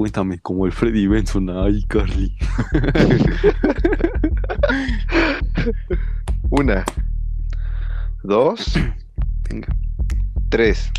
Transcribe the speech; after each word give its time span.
cuéntame, 0.00 0.38
como 0.38 0.64
el 0.64 0.72
Freddy 0.72 1.06
Benson, 1.06 1.50
ay, 1.50 1.84
Carly. 1.86 2.34
Una, 6.48 6.86
dos, 8.22 8.78
Venga. 9.50 9.68
tres. 10.48 10.90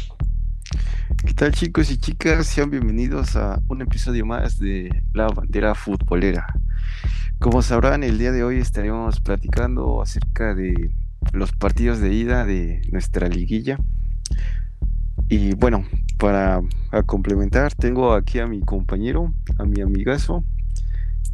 ¿Qué 1.26 1.34
tal 1.34 1.52
chicos 1.52 1.90
y 1.90 1.98
chicas? 1.98 2.46
Sean 2.46 2.70
bienvenidos 2.70 3.36
a 3.36 3.60
un 3.70 3.82
episodio 3.82 4.24
más 4.24 4.60
de 4.60 4.92
La 5.14 5.30
Bandera 5.30 5.74
Futbolera. 5.74 6.46
Como 7.40 7.64
sabrán, 7.64 8.04
el 8.04 8.20
día 8.20 8.32
de 8.32 8.44
hoy 8.44 8.60
estaremos 8.60 9.20
platicando 9.20 10.04
acerca 10.04 10.54
de 10.54 10.92
los 11.34 11.54
partidos 11.54 12.02
de 12.02 12.14
ida 12.14 12.46
de 12.46 12.84
nuestra 12.92 13.30
liguilla. 13.30 13.80
Y 15.28 15.56
bueno, 15.56 15.86
para 16.22 16.62
complementar, 17.08 17.74
tengo 17.74 18.14
aquí 18.14 18.38
a 18.38 18.46
mi 18.46 18.62
compañero, 18.62 19.34
a 19.58 19.66
mi 19.66 19.82
amigazo, 19.82 20.44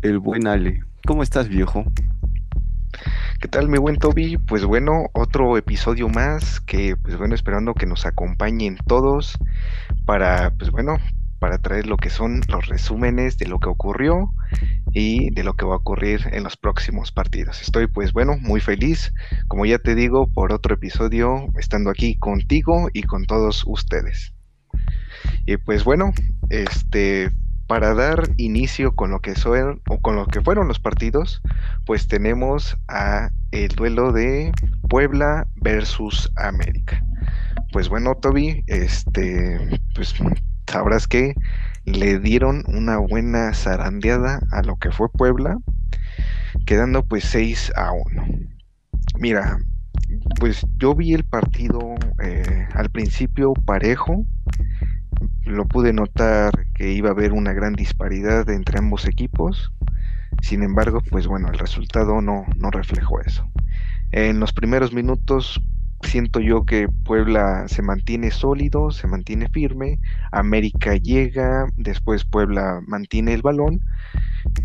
el 0.02 0.18
buen 0.18 0.48
Ale. 0.48 0.80
¿Cómo 1.06 1.24
estás, 1.24 1.50
viejo? 1.50 1.84
¿Qué 3.42 3.50
tal, 3.50 3.68
mi 3.68 3.80
buen 3.80 3.98
Toby? 3.98 4.38
Pues 4.38 4.64
bueno, 4.64 5.08
otro 5.12 5.58
episodio 5.58 6.08
más 6.08 6.62
que, 6.62 6.96
pues 6.96 7.18
bueno, 7.18 7.36
esperando 7.36 7.74
que 7.74 7.86
nos 7.86 8.06
acompañen 8.06 8.78
todos 8.88 9.38
para, 10.06 10.52
pues 10.52 10.72
bueno, 10.72 10.96
para 11.40 11.58
traer 11.58 11.86
lo 11.86 11.98
que 11.98 12.10
son 12.10 12.40
los 12.48 12.68
resúmenes 12.68 13.38
de 13.38 13.48
lo 13.48 13.60
que 13.60 13.68
ocurrió 13.68 14.32
y 14.94 15.32
de 15.32 15.44
lo 15.44 15.56
que 15.56 15.66
va 15.66 15.74
a 15.74 15.80
ocurrir 15.80 16.30
en 16.32 16.46
los 16.46 16.56
próximos 16.56 17.12
partidos. 17.12 17.62
Estoy 17.62 17.88
pues 17.88 18.14
bueno, 18.14 18.38
muy 18.40 18.62
feliz, 18.62 19.14
como 19.50 19.66
ya 19.66 19.80
te 19.80 19.96
digo, 19.96 20.32
por 20.32 20.54
otro 20.54 20.76
episodio, 20.76 21.50
estando 21.60 21.90
aquí 21.90 22.18
contigo 22.18 22.88
y 22.94 23.04
con 23.04 23.26
todos 23.26 23.66
ustedes. 23.68 24.37
Y 25.48 25.58
pues 25.58 25.84
bueno, 25.84 26.12
este 26.50 27.32
para 27.68 27.94
dar 27.94 28.30
inicio 28.38 28.96
con 28.96 29.12
lo 29.12 29.20
que 29.20 29.36
son 29.36 29.82
o 29.90 30.00
con 30.00 30.16
lo 30.16 30.26
que 30.26 30.42
fueron 30.42 30.68
los 30.68 30.80
partidos, 30.80 31.42
pues 31.86 32.08
tenemos 32.08 32.78
a 32.88 33.30
el 33.52 33.70
duelo 33.70 34.12
de 34.12 34.52
Puebla 34.90 35.48
versus 35.56 36.32
América. 36.36 37.04
Pues 37.74 37.90
bueno, 37.90 38.16
Toby, 38.16 38.64
este, 38.68 39.82
pues 39.96 40.16
sabrás 40.70 41.08
que 41.08 41.34
le 41.86 42.20
dieron 42.20 42.64
una 42.68 42.98
buena 42.98 43.54
zarandeada 43.54 44.42
a 44.52 44.62
lo 44.64 44.78
que 44.78 44.92
fue 44.92 45.10
Puebla, 45.10 45.58
quedando 46.66 47.04
pues 47.04 47.26
6 47.26 47.74
a 47.76 47.92
1. 47.92 48.28
Mira, 49.20 49.58
pues 50.40 50.66
yo 50.78 50.96
vi 50.96 51.14
el 51.14 51.26
partido 51.26 51.96
eh, 52.24 52.68
al 52.74 52.90
principio 52.90 53.54
parejo, 53.54 54.26
lo 55.48 55.66
pude 55.66 55.94
notar 55.94 56.68
que 56.74 56.92
iba 56.92 57.10
a 57.10 57.14
haber 57.14 57.34
una 57.34 57.54
gran 57.54 57.74
disparidad 57.74 58.50
entre 58.50 58.80
ambos 58.80 59.06
equipos. 59.06 59.72
Sin 60.42 60.64
embargo, 60.64 61.02
pues 61.10 61.28
bueno, 61.28 61.50
el 61.50 61.58
resultado 61.58 62.22
no, 62.22 62.46
no 62.58 62.70
reflejó 62.70 63.22
eso. 63.22 63.50
En 64.12 64.40
los 64.40 64.54
primeros 64.54 64.94
minutos 64.94 65.62
siento 66.04 66.40
yo 66.40 66.66
que 66.66 66.88
Puebla 66.88 67.68
se 67.68 67.82
mantiene 67.82 68.32
sólido, 68.32 68.92
se 68.92 69.08
mantiene 69.08 69.50
firme, 69.50 70.00
América 70.32 70.96
llega, 70.96 71.68
después 71.76 72.24
Puebla 72.24 72.82
mantiene 72.86 73.34
el 73.34 73.42
balón, 73.42 73.82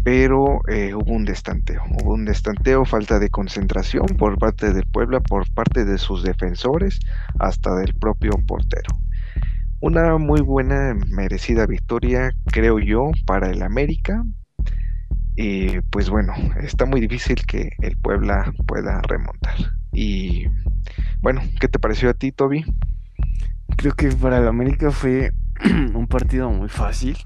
pero 0.04 0.60
eh, 0.68 0.94
hubo 0.94 1.12
un 1.12 1.24
destanteo, 1.24 1.82
hubo 2.02 2.14
un 2.14 2.24
destanteo, 2.24 2.84
falta 2.84 3.18
de 3.18 3.30
concentración 3.30 4.06
por 4.18 4.38
parte 4.38 4.72
del 4.72 4.86
Puebla, 4.86 5.20
por 5.20 5.50
parte 5.52 5.84
de 5.84 5.98
sus 5.98 6.22
defensores, 6.22 7.00
hasta 7.38 7.74
del 7.76 7.94
propio 7.94 8.32
portero. 8.46 8.98
Una 9.82 10.16
muy 10.16 10.42
buena, 10.42 10.94
merecida 11.08 11.66
victoria, 11.66 12.32
creo 12.52 12.78
yo, 12.78 13.10
para 13.26 13.50
el 13.50 13.62
América. 13.62 14.24
Y 15.34 15.80
pues 15.90 16.08
bueno, 16.08 16.32
está 16.60 16.86
muy 16.86 17.00
difícil 17.00 17.44
que 17.44 17.72
el 17.80 17.96
Puebla 17.96 18.54
pueda 18.68 19.00
remontar. 19.02 19.56
Y 19.92 20.46
bueno, 21.20 21.40
¿qué 21.58 21.66
te 21.66 21.80
pareció 21.80 22.10
a 22.10 22.14
ti, 22.14 22.30
Toby? 22.30 22.64
Creo 23.76 23.92
que 23.94 24.10
para 24.10 24.38
el 24.38 24.46
América 24.46 24.92
fue 24.92 25.32
un 25.94 26.06
partido 26.06 26.48
muy 26.52 26.68
fácil. 26.68 27.18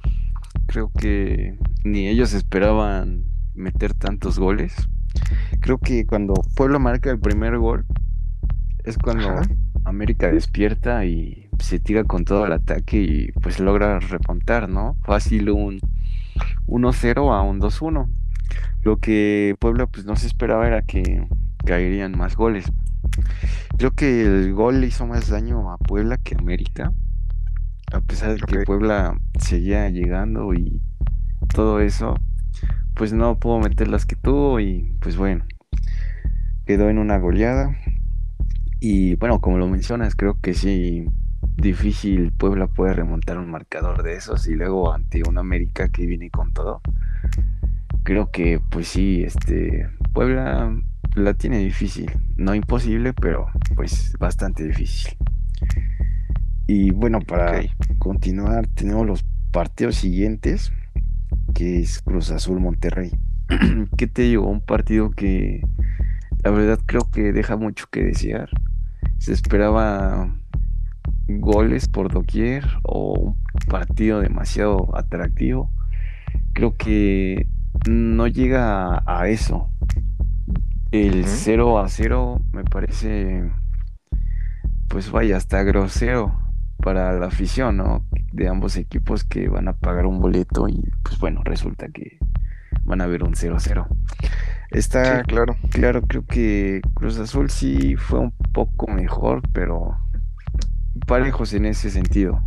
Creo 0.67 0.91
que 0.99 1.59
ni 1.85 2.09
ellos 2.09 2.33
esperaban 2.33 3.25
meter 3.55 3.93
tantos 3.93 4.39
goles. 4.39 4.75
Creo 5.61 5.77
que 5.77 6.07
cuando 6.07 6.33
Puebla 6.55 6.79
marca 6.79 7.11
el 7.11 7.21
primer 7.21 7.59
gol 7.59 7.85
es 8.83 8.97
cuando 8.97 9.29
Ajá. 9.29 9.43
América 9.85 10.31
despierta 10.31 11.05
y 11.05 11.46
se 11.59 11.81
tira 11.81 12.05
con 12.05 12.25
todo 12.25 12.47
el 12.47 12.53
ataque 12.53 13.01
y 13.01 13.33
pues 13.41 13.61
logra 13.61 13.99
remontar, 13.99 14.69
¿no? 14.69 14.97
Fácil 15.05 15.51
un 15.51 15.81
1-0 16.67 17.33
a 17.35 17.43
un 17.43 17.61
2-1. 17.61 18.09
Lo 18.83 18.99
que 18.99 19.57
Puebla 19.59 19.87
pues 19.87 20.07
no 20.07 20.17
se 20.17 20.27
esperaba 20.27 20.67
era 20.67 20.83
que 20.83 21.27
caerían 21.65 22.17
más 22.17 22.37
goles. 22.37 22.73
Creo 23.79 23.91
que 23.93 24.23
el 24.23 24.53
gol 24.53 24.81
le 24.81 24.89
hizo 24.89 25.07
más 25.07 25.29
daño 25.29 25.73
a 25.73 25.79
Puebla 25.79 26.19
que 26.19 26.35
a 26.35 26.39
América. 26.39 26.93
A 27.93 28.01
pesar 28.01 28.35
de 28.35 28.41
que. 28.41 28.65
Puebla 28.65 29.19
seguía 29.39 29.89
llegando 29.91 30.53
y 30.55 30.81
todo 31.55 31.81
eso, 31.81 32.17
pues 32.95 33.13
no 33.13 33.39
pudo 33.39 33.61
meter 33.61 33.89
las 33.89 34.07
que 34.07 34.17
tuvo 34.17 34.59
y 34.61 34.97
pues 35.01 35.17
bueno, 35.17 35.45
quedó 36.65 36.89
en 36.91 36.99
una 36.99 37.19
goleada. 37.19 37.77
Y 38.81 39.15
bueno, 39.17 39.41
como 39.41 39.59
lo 39.59 39.69
mencionas, 39.69 40.15
creo 40.15 40.39
que 40.41 40.55
sí, 40.55 41.07
difícil 41.57 42.33
Puebla 42.33 42.67
puede 42.67 42.95
remontar 42.95 43.39
un 43.39 43.51
marcador 43.51 44.03
de 44.03 44.15
esos 44.15 44.47
y 44.47 44.55
luego 44.55 44.93
ante 44.93 45.23
un 45.29 45.39
América 45.39 45.89
que 45.89 46.07
viene 46.07 46.31
con 46.31 46.53
todo. 46.53 46.81
Creo 48.03 48.31
que 48.31 48.61
pues 48.71 48.89
sí, 48.89 49.23
este 49.25 49.89
Puebla 50.13 50.75
la 51.15 51.35
tiene 51.35 51.59
difícil, 51.59 52.11
no 52.37 52.55
imposible, 52.55 53.13
pero 53.13 53.49
pues 53.75 54.15
bastante 54.19 54.65
difícil. 54.65 55.17
Y 56.67 56.91
bueno, 56.91 57.21
para 57.21 57.63
continuar, 57.99 58.67
tenemos 58.69 59.07
los 59.07 59.25
partidos 59.53 59.97
siguientes, 59.97 60.73
que 61.55 61.81
es 61.81 62.03
Cruz 62.03 62.31
Azul 62.31 62.61
Monterrey. 62.61 63.13
¿Qué 63.97 64.07
te 64.07 64.23
digo? 64.23 64.49
Un 64.49 64.61
partido 64.61 65.11
que 65.11 65.63
la 66.43 66.51
verdad 66.51 66.79
creo 66.85 67.09
que 67.11 67.33
deja 67.33 67.57
mucho 67.57 67.87
que 67.91 68.03
desear. 68.03 68.51
Se 69.19 69.33
esperaba 69.33 70.37
goles 71.29 71.89
por 71.89 72.13
doquier 72.13 72.65
o 72.83 73.15
un 73.19 73.37
partido 73.69 74.21
demasiado 74.21 74.97
atractivo. 74.97 75.71
Creo 76.53 76.77
que 76.77 77.49
no 77.89 78.27
llega 78.27 79.03
a, 79.07 79.29
eso. 79.29 79.71
El 80.93 81.21
Ujú. 81.21 81.29
0 81.29 81.79
a 81.79 81.89
0 81.89 82.41
me 82.53 82.65
parece, 82.65 83.51
pues 84.89 85.11
vaya, 85.11 85.37
hasta 85.37 85.63
grosero 85.63 86.39
para 86.83 87.13
la 87.19 87.27
afición, 87.27 87.77
¿no? 87.77 88.05
De 88.33 88.49
ambos 88.49 88.77
equipos 88.77 89.25
que 89.25 89.49
van 89.49 89.69
a 89.69 89.73
pagar 89.73 90.07
un 90.07 90.21
boleto 90.21 90.69
y 90.69 90.91
pues 91.03 91.19
bueno, 91.19 91.43
resulta 91.45 91.89
que 91.89 92.19
van 92.85 93.01
a 93.01 93.07
ver 93.07 93.25
un 93.25 93.35
0 93.35 93.57
a 93.57 93.61
0. 93.61 93.87
Está 94.71 95.19
Sí, 95.19 95.23
claro. 95.29 95.57
Claro, 95.71 96.03
creo 96.03 96.25
que 96.27 96.81
Cruz 96.95 97.19
Azul 97.19 97.51
sí 97.51 97.97
fue 97.97 98.19
un 98.21 98.33
poco 98.53 98.89
mejor, 98.89 99.43
pero 99.53 99.97
parejos 101.07 101.53
en 101.53 101.67
ese 101.67 101.91
sentido. 101.91 102.41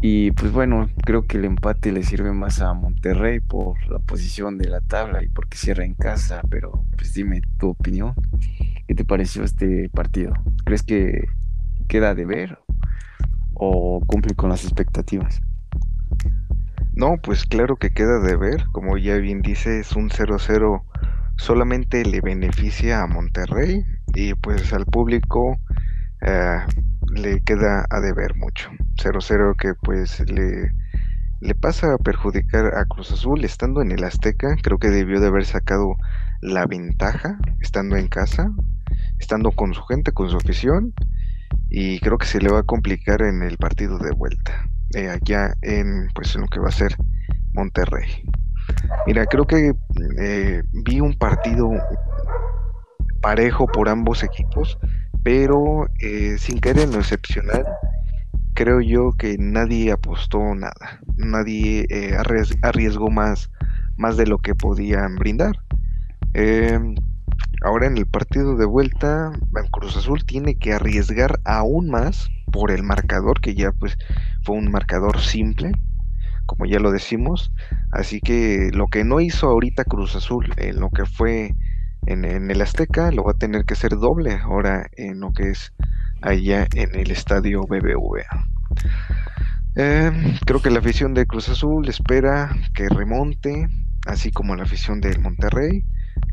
Y 0.00 0.32
pues 0.32 0.52
bueno, 0.52 0.88
creo 1.04 1.26
que 1.26 1.38
el 1.38 1.46
empate 1.46 1.90
le 1.90 2.02
sirve 2.02 2.32
más 2.32 2.60
a 2.60 2.74
Monterrey 2.74 3.40
por 3.40 3.76
la 3.90 3.98
posición 4.00 4.58
de 4.58 4.68
la 4.68 4.80
tabla 4.80 5.22
y 5.22 5.28
porque 5.28 5.56
cierra 5.56 5.84
en 5.84 5.94
casa, 5.94 6.42
pero 6.50 6.84
pues 6.96 7.14
dime 7.14 7.40
tu 7.58 7.70
opinión. 7.70 8.12
¿Qué 8.86 8.94
te 8.94 9.04
pareció 9.04 9.44
este 9.44 9.88
partido? 9.88 10.34
¿Crees 10.64 10.82
que 10.82 11.24
queda 11.88 12.14
de 12.14 12.26
ver 12.26 12.58
o 13.54 14.00
cumple 14.06 14.34
con 14.34 14.50
las 14.50 14.64
expectativas? 14.64 15.40
No, 16.94 17.16
pues 17.22 17.46
claro 17.46 17.76
que 17.76 17.92
queda 17.92 18.20
de 18.20 18.36
ver, 18.36 18.66
como 18.72 18.98
ya 18.98 19.16
bien 19.16 19.40
dice, 19.40 19.80
es 19.80 19.96
un 19.96 20.10
0-0 20.10 20.82
solamente 21.36 22.04
le 22.04 22.20
beneficia 22.20 23.02
a 23.02 23.06
Monterrey 23.06 23.84
y 24.14 24.34
pues 24.34 24.72
al 24.72 24.86
público 24.86 25.58
eh, 26.24 26.58
le 27.14 27.40
queda 27.42 27.86
a 27.90 28.00
deber 28.00 28.36
mucho. 28.36 28.70
0-0 28.96 29.56
que 29.56 29.74
pues 29.74 30.20
le, 30.30 30.72
le 31.40 31.54
pasa 31.54 31.94
a 31.94 31.98
perjudicar 31.98 32.74
a 32.76 32.84
Cruz 32.86 33.12
Azul 33.12 33.44
estando 33.44 33.82
en 33.82 33.92
el 33.92 34.04
Azteca, 34.04 34.56
creo 34.62 34.78
que 34.78 34.90
debió 34.90 35.20
de 35.20 35.28
haber 35.28 35.44
sacado 35.44 35.96
la 36.40 36.66
ventaja 36.66 37.38
estando 37.60 37.96
en 37.96 38.08
casa, 38.08 38.50
estando 39.18 39.50
con 39.52 39.74
su 39.74 39.82
gente, 39.82 40.12
con 40.12 40.28
su 40.30 40.36
afición 40.36 40.94
y 41.70 42.00
creo 42.00 42.18
que 42.18 42.26
se 42.26 42.40
le 42.40 42.50
va 42.50 42.60
a 42.60 42.64
complicar 42.64 43.22
en 43.22 43.42
el 43.42 43.56
partido 43.58 43.98
de 43.98 44.12
vuelta, 44.12 44.68
eh, 44.94 45.08
allá 45.08 45.54
en 45.62 46.08
pues 46.14 46.34
en 46.34 46.42
lo 46.42 46.46
que 46.48 46.60
va 46.60 46.68
a 46.68 46.72
ser 46.72 46.96
Monterrey. 47.52 48.24
Mira, 49.06 49.26
creo 49.26 49.46
que 49.46 49.72
eh, 50.18 50.62
vi 50.72 51.00
un 51.00 51.14
partido 51.14 51.70
parejo 53.20 53.66
por 53.66 53.88
ambos 53.88 54.22
equipos, 54.22 54.78
pero 55.24 55.88
eh, 56.00 56.36
sin 56.38 56.60
caer 56.60 56.80
en 56.80 56.92
lo 56.92 56.98
excepcional, 56.98 57.64
creo 58.52 58.80
yo 58.80 59.12
que 59.12 59.36
nadie 59.38 59.90
apostó 59.90 60.54
nada. 60.54 61.00
nadie 61.16 61.86
eh, 61.90 62.16
arriesgó 62.62 63.10
más, 63.10 63.50
más 63.96 64.16
de 64.16 64.26
lo 64.26 64.38
que 64.38 64.54
podían 64.54 65.16
brindar. 65.16 65.56
Em, 66.34 66.94
ahora 67.62 67.86
en 67.86 67.96
el 67.96 68.06
partido 68.06 68.56
de 68.56 68.66
vuelta, 68.66 69.32
Cruz 69.72 69.96
Azul 69.96 70.24
tiene 70.26 70.56
que 70.56 70.74
arriesgar 70.74 71.40
aún 71.44 71.88
más 71.88 72.28
por 72.52 72.70
el 72.70 72.82
marcador, 72.82 73.40
que 73.40 73.54
ya 73.54 73.72
pues 73.72 73.96
fue 74.42 74.56
un 74.56 74.70
marcador 74.70 75.20
simple, 75.20 75.72
como 76.44 76.66
ya 76.66 76.78
lo 76.80 76.92
decimos. 76.92 77.50
Así 77.92 78.20
que 78.20 78.70
lo 78.74 78.88
que 78.88 79.04
no 79.04 79.20
hizo 79.20 79.48
ahorita 79.48 79.84
Cruz 79.84 80.16
Azul 80.16 80.52
en 80.58 80.80
lo 80.80 80.90
que 80.90 81.06
fue 81.06 81.54
en, 82.06 82.50
el 82.50 82.60
Azteca, 82.60 83.10
lo 83.10 83.24
va 83.24 83.32
a 83.32 83.38
tener 83.38 83.64
que 83.64 83.74
hacer 83.74 83.96
doble 83.96 84.32
ahora 84.42 84.88
en 84.96 85.20
lo 85.20 85.32
que 85.32 85.50
es 85.50 85.72
allá 86.22 86.66
en 86.74 86.94
el 86.94 87.10
estadio 87.10 87.62
BBVA. 87.62 88.48
Em, 89.76 90.36
creo 90.46 90.62
que 90.62 90.70
la 90.70 90.78
afición 90.78 91.14
de 91.14 91.26
Cruz 91.26 91.48
Azul 91.48 91.88
espera 91.88 92.54
que 92.74 92.88
remonte, 92.88 93.68
así 94.06 94.30
como 94.30 94.54
la 94.54 94.62
afición 94.62 95.00
del 95.00 95.20
Monterrey, 95.20 95.84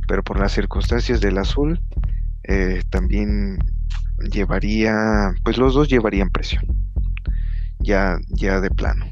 pero 0.08 0.24
por 0.24 0.40
las 0.40 0.52
circunstancias 0.52 1.22
del 1.22 1.38
Azul 1.38 1.80
eh, 2.44 2.84
también 2.90 3.58
llevaría, 4.32 5.34
pues 5.44 5.58
los 5.58 5.74
dos 5.74 5.90
llevarían 5.90 6.30
presión, 6.30 6.64
ya, 7.80 8.20
ya 8.30 8.60
de 8.62 8.70
plano. 8.70 9.06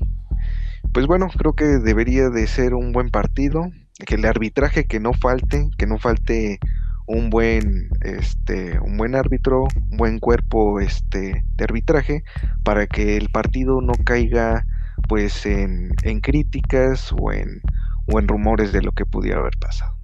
Pues 0.94 1.08
bueno, 1.08 1.28
creo 1.36 1.54
que 1.54 1.66
debería 1.66 2.30
de 2.30 2.48
ser 2.48 2.74
un 2.74 2.92
buen 2.92 3.10
partido, 3.10 3.72
que 4.06 4.16
el 4.16 4.26
arbitraje 4.26 4.86
que 4.86 5.00
no 5.00 5.14
falte, 5.14 5.70
que 5.78 5.86
no 5.86 5.98
falte 5.98 6.60
un 7.06 7.30
buen 7.30 7.90
este 8.02 8.80
un 8.80 8.98
buen 8.98 9.16
árbitro, 9.16 9.68
un 9.90 9.98
buen 9.98 10.20
cuerpo 10.20 10.80
este 10.80 11.44
de 11.56 11.64
arbitraje 11.64 12.24
para 12.64 12.88
que 12.88 13.18
el 13.18 13.30
partido 13.30 13.82
no 13.82 13.94
caiga 14.06 14.66
pues 15.08 15.46
en, 15.46 15.92
en 16.04 16.20
críticas 16.20 17.14
o 17.18 17.32
en, 17.32 17.62
o 18.06 18.20
en 18.20 18.28
rumores 18.28 18.72
de 18.72 18.82
lo 18.82 18.92
que 18.92 19.06
pudiera 19.06 19.40
haber 19.40 19.58
pasado. 19.60 19.98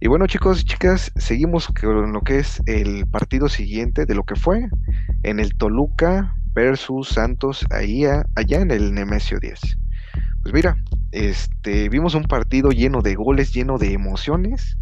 Y 0.00 0.08
bueno 0.08 0.26
chicos 0.26 0.62
y 0.62 0.64
chicas, 0.64 1.12
seguimos 1.16 1.68
con 1.68 2.12
lo 2.12 2.20
que 2.22 2.38
es 2.38 2.62
el 2.66 3.06
partido 3.06 3.48
siguiente 3.48 4.06
de 4.06 4.14
lo 4.14 4.24
que 4.24 4.36
fue 4.36 4.68
en 5.22 5.40
el 5.40 5.54
Toluca 5.56 6.36
versus 6.54 7.08
Santos 7.08 7.66
allá, 7.70 8.24
allá 8.34 8.60
en 8.60 8.70
el 8.70 8.94
Nemesio 8.94 9.38
10. 9.40 9.60
Pues 10.42 10.54
mira, 10.54 10.76
este, 11.12 11.88
vimos 11.88 12.14
un 12.14 12.24
partido 12.24 12.70
lleno 12.70 13.02
de 13.02 13.14
goles, 13.14 13.52
lleno 13.52 13.78
de 13.78 13.92
emociones. 13.92 14.78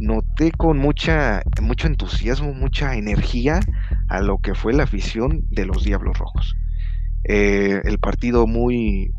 Noté 0.00 0.52
con 0.52 0.78
mucha, 0.78 1.42
mucho 1.60 1.86
entusiasmo, 1.86 2.54
mucha 2.54 2.94
energía 2.94 3.60
a 4.08 4.20
lo 4.20 4.38
que 4.38 4.54
fue 4.54 4.72
la 4.72 4.84
afición 4.84 5.44
de 5.50 5.66
los 5.66 5.84
Diablos 5.84 6.18
Rojos. 6.18 6.56
Eh, 7.24 7.80
el 7.84 7.98
partido 7.98 8.46
muy, 8.46 9.12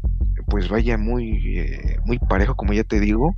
pues 0.48 0.70
vaya, 0.70 0.98
muy, 0.98 1.58
eh, 1.58 1.98
muy 2.06 2.20
parejo, 2.20 2.56
como 2.56 2.74
ya 2.74 2.84
te 2.84 3.00
digo, 3.00 3.36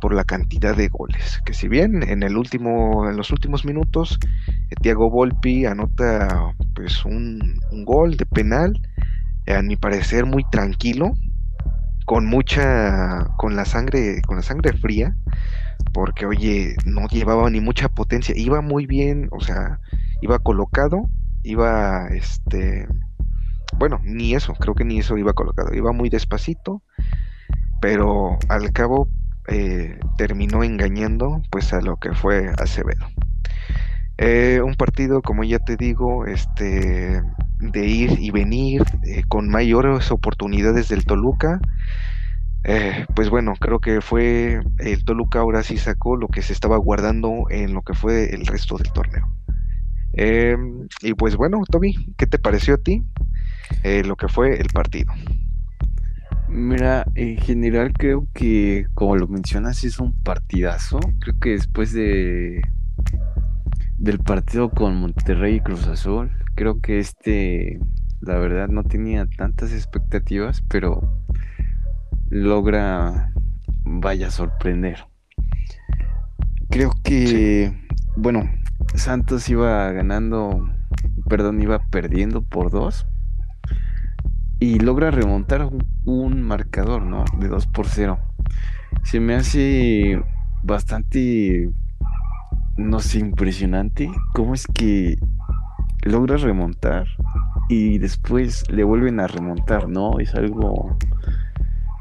por 0.00 0.14
la 0.14 0.24
cantidad 0.24 0.76
de 0.76 0.88
goles. 0.88 1.40
Que 1.44 1.52
si 1.52 1.68
bien 1.68 2.02
en 2.02 2.22
el 2.22 2.36
último, 2.36 3.08
en 3.08 3.16
los 3.16 3.30
últimos 3.30 3.64
minutos, 3.64 4.18
eh, 4.48 4.74
Thiago 4.80 5.10
Volpi 5.10 5.66
anota 5.66 6.52
pues 6.74 7.04
un, 7.04 7.60
gol 7.84 8.16
de 8.16 8.26
penal, 8.26 8.80
a 9.46 9.62
mi 9.62 9.76
parecer 9.76 10.26
muy 10.26 10.44
tranquilo, 10.50 11.14
con 12.08 12.24
mucha, 12.24 13.26
con 13.36 13.54
la 13.54 13.66
sangre, 13.66 14.22
con 14.22 14.36
la 14.36 14.42
sangre 14.42 14.72
fría, 14.72 15.14
porque 15.92 16.24
oye, 16.24 16.74
no 16.86 17.06
llevaba 17.06 17.50
ni 17.50 17.60
mucha 17.60 17.90
potencia, 17.90 18.34
iba 18.34 18.62
muy 18.62 18.86
bien, 18.86 19.28
o 19.30 19.40
sea, 19.40 19.78
iba 20.22 20.38
colocado, 20.38 21.10
iba 21.42 22.08
este 22.08 22.88
bueno, 23.76 24.00
ni 24.04 24.34
eso, 24.34 24.54
creo 24.54 24.74
que 24.74 24.86
ni 24.86 25.00
eso 25.00 25.18
iba 25.18 25.34
colocado, 25.34 25.74
iba 25.74 25.92
muy 25.92 26.08
despacito, 26.08 26.80
pero 27.82 28.38
al 28.48 28.72
cabo 28.72 29.10
eh, 29.46 30.00
terminó 30.16 30.64
engañando 30.64 31.42
pues 31.50 31.74
a 31.74 31.82
lo 31.82 31.98
que 31.98 32.14
fue 32.14 32.50
Acevedo. 32.58 33.06
Eh, 34.16 34.62
un 34.64 34.76
partido, 34.76 35.20
como 35.20 35.44
ya 35.44 35.58
te 35.58 35.76
digo, 35.76 36.24
este, 36.24 37.22
de 37.60 37.86
ir 37.86 38.18
y 38.18 38.30
venir 38.30 38.82
eh, 39.04 39.22
con 39.28 39.48
mayores 39.48 40.10
oportunidades 40.10 40.88
del 40.88 41.04
Toluca. 41.04 41.60
pues 43.14 43.30
bueno, 43.30 43.54
creo 43.58 43.78
que 43.80 44.00
fue 44.00 44.60
el 44.78 45.04
Toluca 45.04 45.40
ahora 45.40 45.62
sí 45.62 45.76
sacó 45.78 46.16
lo 46.16 46.28
que 46.28 46.42
se 46.42 46.52
estaba 46.52 46.76
guardando 46.76 47.44
en 47.50 47.72
lo 47.72 47.82
que 47.82 47.94
fue 47.94 48.34
el 48.34 48.46
resto 48.46 48.76
del 48.76 48.92
torneo. 48.92 49.26
y 51.02 51.14
pues 51.14 51.36
bueno, 51.36 51.62
Toby, 51.70 52.14
¿qué 52.16 52.26
te 52.26 52.38
pareció 52.38 52.74
a 52.74 52.78
ti 52.78 53.02
lo 54.04 54.16
que 54.16 54.28
fue 54.28 54.60
el 54.60 54.68
partido? 54.68 55.12
Mira, 56.48 57.04
en 57.14 57.36
general 57.36 57.92
creo 57.92 58.26
que, 58.32 58.86
como 58.94 59.16
lo 59.16 59.28
mencionas, 59.28 59.84
es 59.84 59.98
un 59.98 60.14
partidazo. 60.22 60.98
Creo 61.20 61.38
que 61.38 61.50
después 61.50 61.92
de 61.92 62.62
del 63.98 64.18
partido 64.18 64.70
con 64.70 64.96
Monterrey 64.96 65.56
y 65.56 65.60
Cruz 65.60 65.86
Azul, 65.86 66.30
creo 66.54 66.80
que 66.80 66.98
este, 66.98 67.80
la 68.20 68.38
verdad, 68.38 68.68
no 68.68 68.84
tenía 68.84 69.26
tantas 69.26 69.72
expectativas, 69.72 70.62
pero 70.68 71.22
logra, 72.30 73.32
vaya, 73.84 74.30
sorprender. 74.30 75.04
Creo 76.70 76.92
que, 77.02 77.72
bueno, 78.16 78.48
Santos 78.94 79.48
iba 79.48 79.90
ganando, 79.92 80.68
perdón, 81.28 81.60
iba 81.62 81.78
perdiendo 81.90 82.42
por 82.42 82.70
dos 82.70 83.06
y 84.60 84.80
logra 84.80 85.10
remontar 85.10 85.68
un, 86.04 86.42
marcador, 86.42 87.02
¿no? 87.02 87.24
De 87.38 87.48
2 87.48 87.66
por 87.68 87.86
0. 87.86 88.18
Se 89.04 89.20
me 89.20 89.34
hace 89.34 90.22
bastante, 90.62 91.70
no 92.78 93.00
sé, 93.00 93.18
impresionante 93.18 94.10
cómo 94.32 94.54
es 94.54 94.66
que 94.66 95.18
logra 96.02 96.36
remontar 96.36 97.06
y 97.68 97.98
después 97.98 98.64
le 98.70 98.84
vuelven 98.84 99.20
a 99.20 99.26
remontar, 99.26 99.88
¿no? 99.88 100.20
Es 100.20 100.34
algo, 100.34 100.96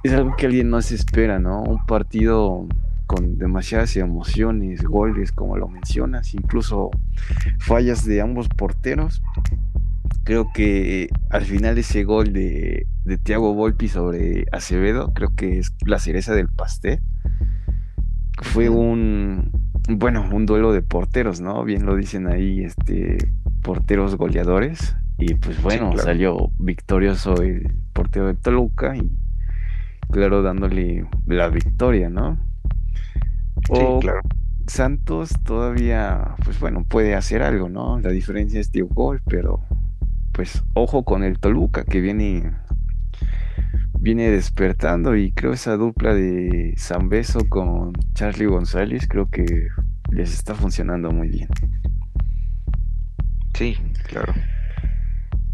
es 0.03 0.13
algo 0.13 0.35
que 0.38 0.45
alguien 0.45 0.69
no 0.69 0.81
se 0.81 0.95
espera, 0.95 1.39
¿no? 1.39 1.63
Un 1.63 1.85
partido 1.85 2.65
con 3.07 3.38
demasiadas 3.38 3.97
emociones, 3.97 4.83
goles, 4.83 5.31
como 5.31 5.57
lo 5.57 5.68
mencionas, 5.68 6.33
incluso 6.33 6.92
fallas 7.59 8.06
de 8.06 8.21
ambos 8.21 8.47
porteros 8.47 9.21
creo 10.28 10.51
que 10.51 11.07
al 11.30 11.45
final 11.45 11.78
ese 11.78 12.04
gol 12.04 12.33
de, 12.33 12.85
de 13.06 13.18
Thiago 13.18 13.54
Volpi 13.54 13.87
sobre 13.87 14.45
Acevedo, 14.51 15.13
creo 15.13 15.33
que 15.37 15.57
es 15.57 15.73
la 15.85 15.99
cereza 15.99 16.35
del 16.35 16.49
pastel. 16.49 16.99
Fue 18.42 18.68
un, 18.68 19.51
bueno, 19.87 20.27
un 20.31 20.45
duelo 20.45 20.73
de 20.73 20.81
porteros, 20.81 21.41
¿no? 21.41 21.63
Bien 21.63 21.85
lo 21.85 21.95
dicen 21.95 22.27
ahí, 22.27 22.63
este, 22.63 23.17
porteros 23.61 24.15
goleadores. 24.15 24.95
Y 25.17 25.33
pues 25.35 25.61
bueno, 25.61 25.97
salió 25.97 26.51
victorioso 26.59 27.41
el 27.41 27.73
portero 27.94 28.27
de 28.27 28.35
Toluca 28.35 28.95
y 28.95 29.09
claro, 30.11 30.44
dándole 30.44 31.07
la 31.25 31.49
victoria, 31.49 32.09
¿no? 32.09 32.37
sí, 33.65 33.83
claro. 34.01 34.21
Santos 34.67 35.31
todavía, 35.44 36.35
pues 36.44 36.59
bueno, 36.59 36.83
puede 36.83 37.15
hacer 37.15 37.41
algo, 37.41 37.69
¿no? 37.69 37.99
La 37.99 38.09
diferencia 38.09 38.59
es 38.59 38.71
de 38.71 38.81
gol, 38.81 39.21
pero 39.25 39.61
pues 40.33 40.63
ojo 40.73 41.03
con 41.03 41.23
el 41.23 41.39
Toluca 41.39 41.83
que 41.83 41.99
viene 41.99 42.51
viene 43.99 44.30
despertando 44.30 45.16
y 45.16 45.31
creo 45.31 45.54
esa 45.54 45.76
dupla 45.78 46.14
de 46.14 46.76
Beso 47.04 47.40
con 47.49 47.94
Charlie 48.14 48.45
González 48.45 49.07
creo 49.07 49.30
que 49.30 49.45
les 50.11 50.33
está 50.33 50.56
funcionando 50.56 51.11
muy 51.11 51.30
bien. 51.30 51.49
Sí, 53.54 53.76
claro. 54.07 54.33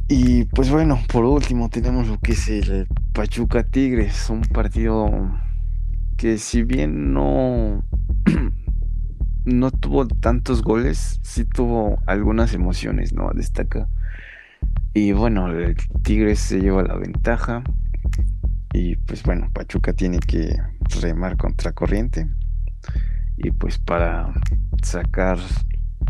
Y 0.10 0.46
pues 0.46 0.70
bueno, 0.70 1.00
por 1.12 1.26
último 1.26 1.70
tenemos 1.70 2.08
lo 2.08 2.20
que 2.20 2.34
es 2.34 2.48
el 2.50 2.88
Pachuca 3.14 3.64
Tigres, 3.64 4.30
un 4.30 4.42
partido 4.42 5.10
que 6.18 6.38
si 6.38 6.64
bien 6.64 7.14
no 7.14 7.84
no 9.46 9.72
tuvo 9.72 10.08
tantos 10.08 10.62
goles, 10.62 11.20
sí 11.24 11.46
tuvo 11.46 12.02
algunas 12.06 12.54
emociones, 12.54 13.14
¿no? 13.14 13.32
Destaca 13.34 13.88
y 14.94 15.12
bueno, 15.12 15.48
el 15.48 15.76
Tigres 16.04 16.40
se 16.40 16.60
lleva 16.60 16.84
la 16.84 16.96
ventaja. 16.96 17.64
Y 18.74 18.96
pues 18.98 19.24
bueno, 19.24 19.50
Pachuca 19.54 19.94
tiene 19.94 20.20
que 20.20 20.56
remar 21.02 21.38
contra 21.38 21.72
corriente. 21.74 22.28
Y 23.38 23.52
pues 23.52 23.78
para 23.80 24.34
sacar 24.82 25.38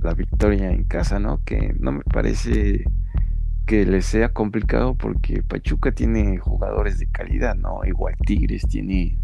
la 0.01 0.13
victoria 0.13 0.71
en 0.71 0.85
casa, 0.85 1.19
¿no? 1.19 1.43
Que 1.43 1.75
no 1.79 1.91
me 1.91 2.03
parece 2.03 2.85
que 3.65 3.85
les 3.85 4.05
sea 4.05 4.29
complicado 4.33 4.95
porque 4.95 5.43
Pachuca 5.43 5.91
tiene 5.91 6.37
jugadores 6.37 6.99
de 6.99 7.07
calidad, 7.07 7.55
¿no? 7.55 7.83
Igual 7.85 8.15
Tigres 8.25 8.63
tiene 8.67 9.17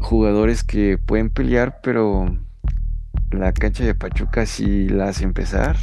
jugadores 0.00 0.64
que 0.64 0.98
pueden 0.98 1.30
pelear, 1.30 1.80
pero 1.82 2.26
la 3.30 3.52
cancha 3.52 3.84
de 3.84 3.94
Pachuca 3.94 4.46
si 4.46 4.88
la 4.88 5.08
hace 5.08 5.24
empezar 5.24 5.76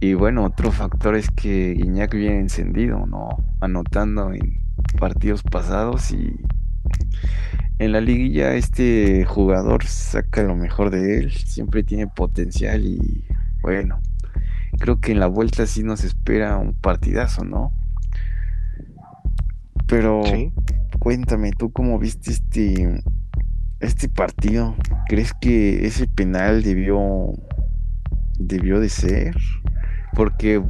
Y 0.00 0.14
bueno, 0.14 0.44
otro 0.44 0.72
factor 0.72 1.16
es 1.16 1.30
que 1.30 1.74
Guiñac 1.74 2.14
viene 2.14 2.40
encendido, 2.40 3.06
¿no? 3.06 3.28
Anotando 3.60 4.32
en 4.32 4.65
partidos 4.96 5.42
pasados 5.42 6.10
y 6.10 6.36
en 7.78 7.92
la 7.92 8.00
liguilla 8.00 8.54
este 8.54 9.24
jugador 9.24 9.84
saca 9.84 10.42
lo 10.42 10.56
mejor 10.56 10.90
de 10.90 11.18
él, 11.18 11.32
siempre 11.32 11.82
tiene 11.82 12.06
potencial 12.06 12.84
y 12.84 13.26
bueno, 13.60 14.00
creo 14.78 15.00
que 15.00 15.12
en 15.12 15.20
la 15.20 15.26
vuelta 15.26 15.66
sí 15.66 15.82
nos 15.82 16.04
espera 16.04 16.56
un 16.56 16.74
partidazo, 16.74 17.44
¿no? 17.44 17.72
Pero 19.86 20.22
cuéntame, 20.98 21.52
¿tú 21.52 21.70
cómo 21.70 21.98
viste 21.98 22.30
este, 22.30 23.02
este 23.80 24.08
partido? 24.08 24.74
¿Crees 25.08 25.32
que 25.34 25.86
ese 25.86 26.08
penal 26.08 26.62
debió, 26.62 27.32
debió 28.38 28.80
de 28.80 28.88
ser? 28.88 29.36
Porque 30.14 30.62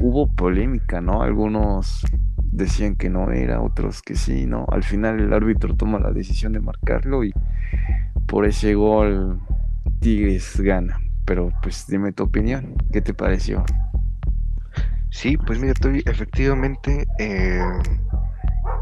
hubo 0.00 0.26
polémica, 0.34 1.00
¿no? 1.00 1.22
Algunos 1.22 2.04
decían 2.56 2.96
que 2.96 3.10
no 3.10 3.30
era, 3.30 3.60
otros 3.60 4.02
que 4.02 4.16
sí, 4.16 4.46
¿no? 4.46 4.66
Al 4.70 4.82
final 4.82 5.20
el 5.20 5.32
árbitro 5.32 5.76
toma 5.76 5.98
la 5.98 6.10
decisión 6.10 6.52
de 6.52 6.60
marcarlo 6.60 7.22
y 7.22 7.32
por 8.26 8.46
ese 8.46 8.74
gol 8.74 9.40
Tigres 10.00 10.58
gana. 10.60 10.98
Pero 11.26 11.52
pues 11.62 11.86
dime 11.86 12.12
tu 12.12 12.24
opinión, 12.24 12.74
¿qué 12.92 13.00
te 13.00 13.12
pareció? 13.12 13.64
Sí, 15.10 15.36
pues 15.36 15.58
mira, 15.58 15.72
estoy 15.72 16.02
efectivamente, 16.06 17.06
eh, 17.18 17.60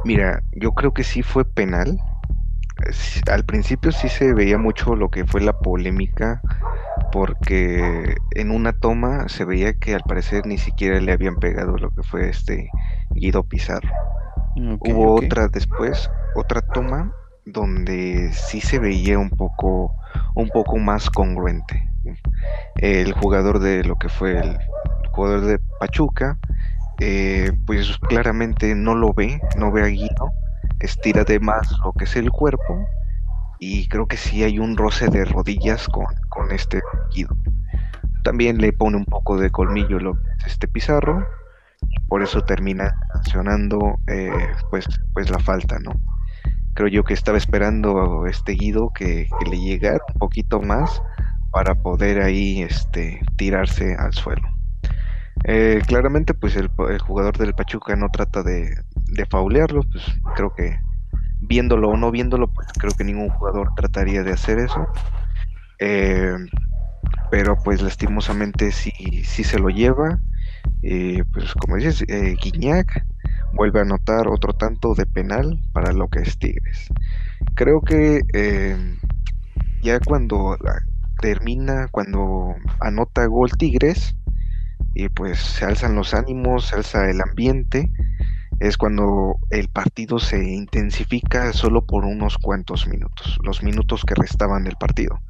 mira, 0.05 0.43
yo 0.53 0.73
creo 0.73 0.93
que 0.93 1.05
sí 1.05 1.23
fue 1.23 1.45
penal. 1.45 1.99
Al 3.31 3.45
principio 3.45 3.93
sí 3.93 4.09
se 4.09 4.35
veía 4.35 4.59
mucho 4.59 4.95
lo 4.95 5.09
que 5.09 5.25
fue 5.25 5.41
la 5.41 5.53
polémica, 5.53 6.43
porque 7.13 8.17
en 8.33 8.51
una 8.51 8.73
toma 8.73 9.29
se 9.29 9.45
veía 9.45 9.73
que 9.75 9.95
al 9.95 10.03
parecer 10.03 10.47
ni 10.47 10.59
siquiera 10.59 11.01
le 11.01 11.13
habían 11.13 11.37
pegado 11.37 11.77
lo 11.77 11.91
que 11.91 12.03
fue 12.03 12.29
este 12.29 12.69
Guido 13.15 13.43
Pizarro. 13.43 13.91
Hubo 14.57 15.17
otra 15.17 15.49
después, 15.49 16.11
otra 16.35 16.61
toma 16.61 17.13
donde 17.45 18.33
sí 18.33 18.61
se 18.61 18.79
veía 18.79 19.19
un 19.19 19.31
poco, 19.31 19.95
un 20.35 20.49
poco 20.49 20.79
más 20.79 21.11
congruente. 21.11 21.89
El 22.77 23.13
jugador 23.13 23.59
de 23.59 23.85
lo 23.85 23.97
que 23.97 24.09
fue 24.09 24.39
el 24.39 24.59
jugador 25.11 25.43
de 25.43 25.59
Pachuca, 25.81 26.39
eh, 27.01 27.53
pues 27.67 27.99
claramente 28.09 28.75
no 28.75 28.95
lo 28.95 29.13
ve, 29.13 29.41
no 29.57 29.73
ve 29.73 29.83
a 29.83 29.87
Guido, 29.87 30.31
estira 30.81 31.25
de 31.25 31.41
más 31.41 31.69
lo 31.85 31.93
que 31.93 32.05
es 32.05 32.17
el 32.17 32.31
cuerpo 32.31 32.87
y 33.59 33.89
creo 33.89 34.07
que 34.07 34.17
sí 34.17 34.43
hay 34.45 34.59
un 34.59 34.77
roce 34.77 35.09
de 35.09 35.25
rodillas 35.25 35.89
con, 35.89 36.07
con 36.29 36.53
este 36.53 36.83
Guido. 37.13 37.37
También 38.23 38.59
le 38.59 38.73
pone 38.73 38.97
un 38.97 39.05
poco 39.05 39.37
de 39.39 39.51
colmillo 39.51 39.99
lo 39.99 40.19
este 40.47 40.69
Pizarro 40.69 41.27
por 42.09 42.23
eso 42.23 42.43
termina 42.43 42.95
sancionando 43.13 43.99
eh, 44.07 44.31
pues, 44.71 44.87
pues 45.13 45.31
la 45.31 45.39
falta, 45.39 45.79
¿no? 45.79 45.93
Creo 46.75 46.89
yo 46.89 47.05
que 47.05 47.15
estaba 47.15 47.39
esperando 47.39 48.27
este 48.27 48.53
Guido 48.53 48.91
que, 48.93 49.29
le 49.49 49.59
llegara 49.59 50.01
un 50.13 50.19
poquito 50.19 50.61
más 50.61 51.03
para 51.51 51.77
poder 51.77 52.21
ahí 52.21 52.63
este, 52.63 53.21
tirarse 53.37 53.95
al 53.95 54.13
suelo. 54.13 54.49
Eh, 55.45 55.83
claramente, 55.87 56.35
pues 56.35 56.57
el, 56.57 56.69
jugador 57.01 57.37
del 57.39 57.55
Pachuca 57.55 57.95
no 57.97 58.09
trata 58.09 58.43
de, 58.43 58.77
de 58.95 59.27
faulearlo, 59.27 59.83
pues 59.91 60.05
creo 60.35 60.53
que 60.55 60.79
viéndolo 61.41 61.91
o 61.91 61.97
no 61.97 62.11
viéndolo, 62.11 62.49
pues 62.49 62.67
creo 62.79 62.93
que 62.93 63.05
ningún 63.05 63.29
jugador 63.31 63.73
trataría 63.77 64.23
de 64.23 64.33
hacer 64.33 64.59
eso. 64.59 64.87
Eh, 65.79 66.35
pero 67.31 67.57
pues 67.63 67.83
lastimosamente 67.83 68.73
sí, 68.73 68.93
sí 69.25 69.45
se 69.45 69.59
lo 69.59 69.69
lleva. 69.69 70.19
Eh, 70.83 71.23
pues 71.33 71.55
como 71.55 71.77
dices, 71.77 72.05
eh, 72.09 72.37
Guiñac 72.43 73.07
vuelve 73.55 73.79
a 73.81 73.83
anotar 73.83 74.29
otro 74.29 74.53
tanto 74.53 74.95
de 74.95 75.07
penal 75.07 75.59
para 75.73 75.93
lo 75.93 76.09
que 76.09 76.21
es 76.21 76.39
Tigres. 76.39 76.89
Creo 77.55 77.81
que 77.81 78.23
em, 78.33 78.99
ya 79.83 80.01
cuando 80.01 80.57
termina, 81.21 81.89
cuando 81.91 82.55
anota 82.81 83.27
gol 83.27 83.51
Tigres, 83.57 84.15
y 84.95 85.09
pues 85.09 85.39
se 85.39 85.65
alzan 85.65 85.95
los 85.95 86.15
ánimos, 86.15 86.69
se 86.69 86.77
alza 86.77 87.11
el 87.11 87.21
ambiente, 87.21 87.91
es 88.61 88.77
cuando 88.77 89.37
el 89.51 89.69
partido 89.69 90.19
se 90.19 90.43
intensifica 90.45 91.53
solo 91.53 91.85
por 91.85 92.05
unos 92.05 92.39
cuantos 92.39 92.87
minutos, 92.87 93.39
los 93.43 93.63
minutos 93.63 94.05
que 94.07 94.15
restaban 94.15 94.65
del 94.65 94.77
partido. 94.77 95.21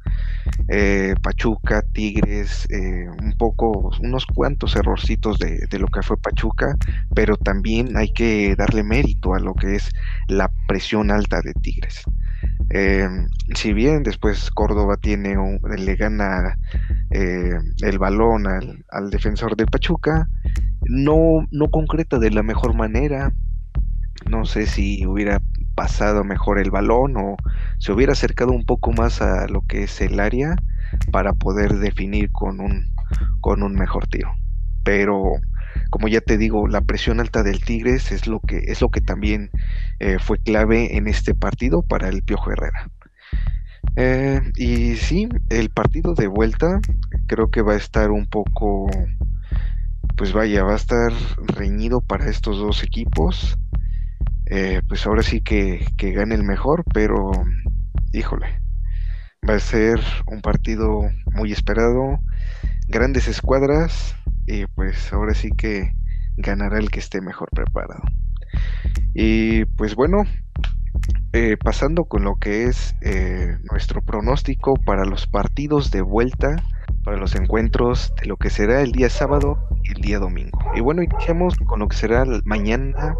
Eh, 0.67 1.15
Pachuca, 1.21 1.81
Tigres, 1.81 2.67
eh, 2.69 3.07
un 3.21 3.35
poco, 3.37 3.91
unos 4.01 4.25
cuantos 4.25 4.75
errorcitos 4.75 5.39
de, 5.39 5.67
lo 5.79 5.87
que 5.87 6.01
fue 6.01 6.17
Pachuca, 6.17 6.77
pero 7.13 7.35
también 7.37 7.97
hay 7.97 8.13
que 8.13 8.55
darle 8.55 8.83
mérito 8.83 9.33
a 9.33 9.39
lo 9.39 9.53
que 9.53 9.75
es 9.75 9.89
la 10.27 10.51
presión 10.67 11.11
alta 11.11 11.41
de 11.41 11.53
Tigres. 11.53 12.03
Eh, 12.69 13.07
si 13.55 13.73
bien 13.73 14.03
después 14.03 14.49
Córdoba 14.51 14.97
tiene 14.97 15.37
un, 15.37 15.59
le 15.77 15.95
gana 15.95 16.57
el 17.09 17.99
balón 17.99 18.47
al, 18.47 18.85
al 18.89 19.09
defensor 19.09 19.55
de 19.55 19.65
Pachuca, 19.65 20.27
no, 20.89 21.47
no 21.51 21.69
concreta 21.69 22.19
de 22.19 22.31
la 22.31 22.43
mejor 22.43 22.75
manera. 22.75 23.33
No 24.29 24.45
sé 24.45 24.65
si 24.65 25.05
hubiera 25.05 25.41
pasado 25.75 26.23
mejor 26.23 26.57
el 26.59 26.71
balón 26.71 27.17
o 27.17 27.35
se 27.79 27.91
hubiera 27.91 28.13
acercado 28.13 28.51
un 28.51 28.65
poco 28.65 28.91
más 28.93 29.21
a 29.21 29.47
lo 29.47 29.61
que 29.61 29.83
es 29.83 30.01
el 30.01 30.19
área 30.19 30.55
para 31.11 31.33
poder 31.33 31.75
definir 31.75 32.31
con 32.31 32.59
un, 32.59 32.93
con 33.41 33.61
un 33.61 33.73
mejor 33.73 34.07
tiro. 34.07 34.33
Pero 34.83 35.33
como 35.89 36.07
ya 36.07 36.21
te 36.21 36.37
digo, 36.37 36.67
la 36.67 36.81
presión 36.81 37.19
alta 37.19 37.43
del 37.43 37.63
Tigres 37.63 38.11
es 38.11 38.27
lo 38.27 38.39
que, 38.39 38.57
es 38.67 38.81
lo 38.81 38.89
que 38.89 39.01
también 39.01 39.49
eh, 39.99 40.17
fue 40.19 40.39
clave 40.39 40.97
en 40.97 41.07
este 41.07 41.35
partido 41.35 41.81
para 41.83 42.09
el 42.09 42.23
Piojo 42.23 42.51
Herrera. 42.51 42.89
Eh, 43.95 44.41
y 44.55 44.95
sí, 44.95 45.29
el 45.49 45.69
partido 45.69 46.15
de 46.15 46.27
vuelta 46.27 46.79
creo 47.27 47.49
que 47.49 47.61
va 47.61 47.73
a 47.73 47.77
estar 47.77 48.11
un 48.11 48.25
poco 48.25 48.89
pues 50.25 50.33
vaya, 50.33 50.63
va 50.63 50.73
a 50.73 50.77
estar 50.77 51.13
reñido 51.55 52.01
para 52.01 52.27
estos 52.27 52.57
dos 52.57 52.81
equipos. 52.81 53.59
Eh, 54.47 54.81
pues 54.87 55.05
ahora 55.05 55.21
sí 55.21 55.39
que, 55.39 55.85
que 55.97 56.13
gane 56.13 56.33
el 56.33 56.41
mejor, 56.41 56.83
pero 56.91 57.29
híjole, 58.11 58.59
va 59.47 59.53
a 59.53 59.59
ser 59.59 59.99
un 60.25 60.41
partido 60.41 61.01
muy 61.31 61.51
esperado, 61.51 62.17
grandes 62.87 63.27
escuadras 63.27 64.15
y 64.47 64.65
pues 64.65 65.13
ahora 65.13 65.35
sí 65.35 65.51
que 65.51 65.93
ganará 66.37 66.79
el 66.79 66.89
que 66.89 67.01
esté 67.01 67.21
mejor 67.21 67.51
preparado. 67.51 68.01
Y 69.13 69.65
pues 69.77 69.93
bueno, 69.93 70.23
eh, 71.33 71.55
pasando 71.63 72.05
con 72.05 72.23
lo 72.23 72.37
que 72.37 72.63
es 72.63 72.95
eh, 73.01 73.59
nuestro 73.69 74.01
pronóstico 74.01 74.73
para 74.73 75.05
los 75.05 75.27
partidos 75.27 75.91
de 75.91 76.01
vuelta 76.01 76.55
para 77.05 77.17
los 77.17 77.35
encuentros 77.35 78.11
de 78.19 78.27
lo 78.27 78.35
que 78.35 78.49
será 78.49 78.81
el 78.81 78.91
día 78.91 79.09
sábado 79.09 79.59
y 79.83 79.91
el 79.91 80.01
día 80.01 80.19
domingo. 80.19 80.59
Y 80.75 80.81
bueno, 80.81 81.03
iniciamos 81.03 81.55
con 81.57 81.79
lo 81.79 81.87
que 81.87 81.95
será 81.95 82.25
mañana, 82.43 83.15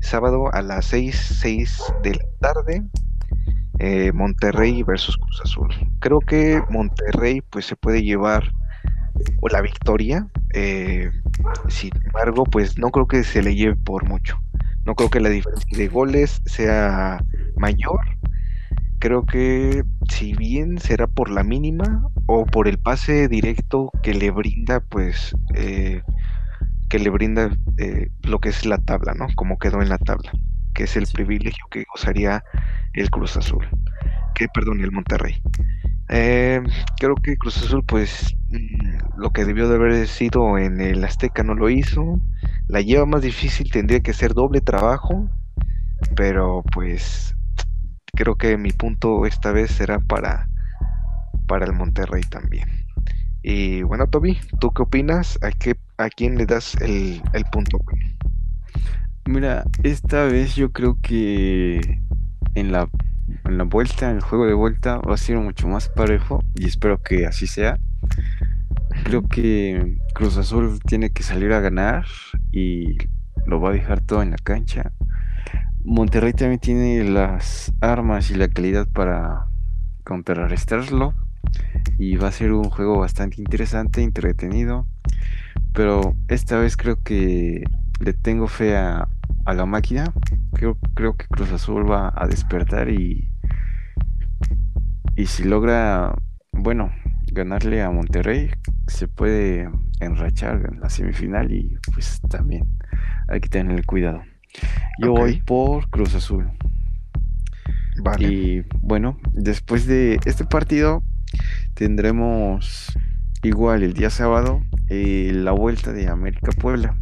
sábado 0.00 0.52
a 0.52 0.60
las 0.60 0.84
6, 0.86 1.38
6 1.40 1.82
de 2.02 2.14
la 2.14 2.24
tarde, 2.40 2.82
eh, 3.78 4.12
Monterrey 4.12 4.82
versus 4.82 5.16
Cruz 5.16 5.40
Azul. 5.42 5.74
Creo 5.98 6.20
que 6.20 6.62
Monterrey 6.68 7.40
pues 7.40 7.64
se 7.64 7.74
puede 7.74 8.02
llevar 8.02 8.52
la 9.50 9.62
victoria, 9.62 10.28
eh, 10.52 11.10
sin 11.68 11.92
embargo 12.04 12.44
pues 12.44 12.76
no 12.76 12.90
creo 12.90 13.06
que 13.06 13.24
se 13.24 13.42
le 13.42 13.54
lleve 13.54 13.76
por 13.76 14.06
mucho. 14.06 14.38
No 14.84 14.94
creo 14.94 15.08
que 15.08 15.20
la 15.20 15.30
diferencia 15.30 15.78
de 15.78 15.88
goles 15.88 16.42
sea 16.44 17.24
mayor 17.56 18.00
creo 18.98 19.24
que 19.24 19.84
si 20.08 20.34
bien 20.34 20.78
será 20.78 21.06
por 21.06 21.30
la 21.30 21.44
mínima 21.44 22.08
o 22.26 22.44
por 22.44 22.68
el 22.68 22.78
pase 22.78 23.28
directo 23.28 23.90
que 24.02 24.14
le 24.14 24.30
brinda, 24.30 24.80
pues, 24.80 25.34
eh, 25.54 26.02
que 26.88 26.98
le 26.98 27.10
brinda 27.10 27.50
eh, 27.78 28.08
lo 28.22 28.38
que 28.40 28.48
es 28.50 28.66
la 28.66 28.78
tabla, 28.78 29.14
¿no? 29.14 29.26
Como 29.34 29.58
quedó 29.58 29.82
en 29.82 29.88
la 29.88 29.98
tabla, 29.98 30.32
que 30.74 30.84
es 30.84 30.96
el 30.96 31.06
privilegio 31.12 31.66
que 31.70 31.84
gozaría 31.92 32.44
el 32.94 33.10
Cruz 33.10 33.36
Azul, 33.36 33.66
que, 34.34 34.48
perdón, 34.48 34.80
el 34.80 34.92
Monterrey. 34.92 35.40
Eh, 36.08 36.62
creo 36.98 37.16
que 37.16 37.36
Cruz 37.36 37.58
Azul, 37.58 37.84
pues, 37.84 38.36
mm, 38.50 39.20
lo 39.20 39.30
que 39.30 39.44
debió 39.44 39.68
de 39.68 39.76
haber 39.76 40.06
sido 40.06 40.58
en 40.58 40.80
el 40.80 41.04
Azteca 41.04 41.42
no 41.42 41.54
lo 41.54 41.70
hizo. 41.70 42.20
La 42.68 42.80
lleva 42.80 43.06
más 43.06 43.22
difícil, 43.22 43.70
tendría 43.70 44.00
que 44.00 44.12
ser 44.12 44.34
doble 44.34 44.60
trabajo, 44.60 45.28
pero 46.14 46.62
pues 46.72 47.34
creo 48.14 48.36
que 48.36 48.56
mi 48.56 48.72
punto 48.72 49.26
esta 49.26 49.52
vez 49.52 49.70
será 49.70 49.98
para, 50.00 50.48
para 51.46 51.66
el 51.66 51.72
Monterrey 51.72 52.22
también. 52.22 52.86
Y 53.48 53.82
bueno, 53.82 54.08
Toby, 54.08 54.38
¿tú 54.58 54.72
qué 54.72 54.82
opinas? 54.82 55.38
¿A, 55.40 55.52
qué, 55.52 55.76
a 55.98 56.08
quién 56.08 56.36
le 56.36 56.46
das 56.46 56.74
el, 56.80 57.22
punto? 57.52 57.78
Mira, 59.24 59.62
esta 59.84 60.24
vez 60.24 60.56
yo 60.56 60.72
creo 60.72 60.98
que 61.00 62.00
en 62.56 62.72
la, 62.72 62.90
en 63.44 63.56
la 63.56 63.62
vuelta, 63.62 64.10
en 64.10 64.16
el 64.16 64.22
juego 64.22 64.46
de 64.46 64.54
vuelta, 64.54 64.98
va 64.98 65.14
a 65.14 65.16
ser 65.16 65.38
mucho 65.38 65.68
más 65.68 65.88
parejo 65.88 66.42
y 66.56 66.66
espero 66.66 67.00
que 67.00 67.24
así 67.24 67.46
sea. 67.46 67.78
Creo 69.04 69.22
que 69.28 69.96
Cruz 70.12 70.38
Azul 70.38 70.80
tiene 70.84 71.10
que 71.10 71.22
salir 71.22 71.52
a 71.52 71.60
ganar 71.60 72.04
y 72.50 72.96
lo 73.46 73.60
va 73.60 73.70
a 73.70 73.74
dejar 73.74 74.00
todo 74.00 74.22
en 74.22 74.32
la 74.32 74.38
cancha. 74.38 74.90
Monterrey 75.84 76.32
también 76.32 76.58
tiene 76.58 77.04
las 77.04 77.72
armas 77.80 78.32
y 78.32 78.34
la 78.34 78.48
calidad 78.48 78.88
para 78.88 79.46
contrarrestarlo 80.02 81.14
y 81.98 82.16
va 82.16 82.28
a 82.28 82.32
ser 82.32 82.52
un 82.52 82.64
juego 82.64 82.98
bastante 82.98 83.40
interesante, 83.40 84.02
entretenido, 84.02 84.86
pero 85.72 86.14
esta 86.28 86.58
vez 86.58 86.76
creo 86.76 87.02
que 87.02 87.64
le 88.00 88.12
tengo 88.12 88.48
fe 88.48 88.76
a, 88.76 89.08
la 89.46 89.64
máquina, 89.64 90.12
creo, 90.54 90.76
creo 90.94 91.16
que 91.16 91.26
Cruz 91.28 91.52
Azul 91.52 91.88
va 91.88 92.12
a 92.16 92.26
despertar 92.26 92.90
y, 92.90 93.30
y 95.14 95.26
si 95.26 95.44
logra, 95.44 96.16
bueno, 96.52 96.90
ganarle 97.30 97.82
a 97.82 97.90
Monterrey, 97.90 98.50
se 98.88 99.06
puede 99.06 99.70
enrachar 100.00 100.68
en 100.72 100.80
la 100.80 100.88
semifinal 100.88 101.52
y 101.52 101.78
pues 101.92 102.20
también 102.28 102.66
hay 103.28 103.40
que 103.40 103.48
tener 103.48 103.84
cuidado. 103.86 104.22
Yo 104.98 105.12
voy 105.12 105.42
por 105.42 105.88
Cruz 105.90 106.14
Azul. 106.14 106.50
Vale. 108.02 108.28
Y 108.28 108.64
bueno, 108.80 109.18
después 109.32 109.86
de 109.86 110.18
este 110.24 110.44
partido 110.44 111.02
tendremos 111.76 112.98
igual 113.42 113.82
el 113.82 113.92
día 113.92 114.08
sábado 114.08 114.62
eh, 114.88 115.30
la 115.34 115.52
vuelta 115.52 115.92
de 115.92 116.08
América 116.08 116.50
Puebla. 116.58 116.96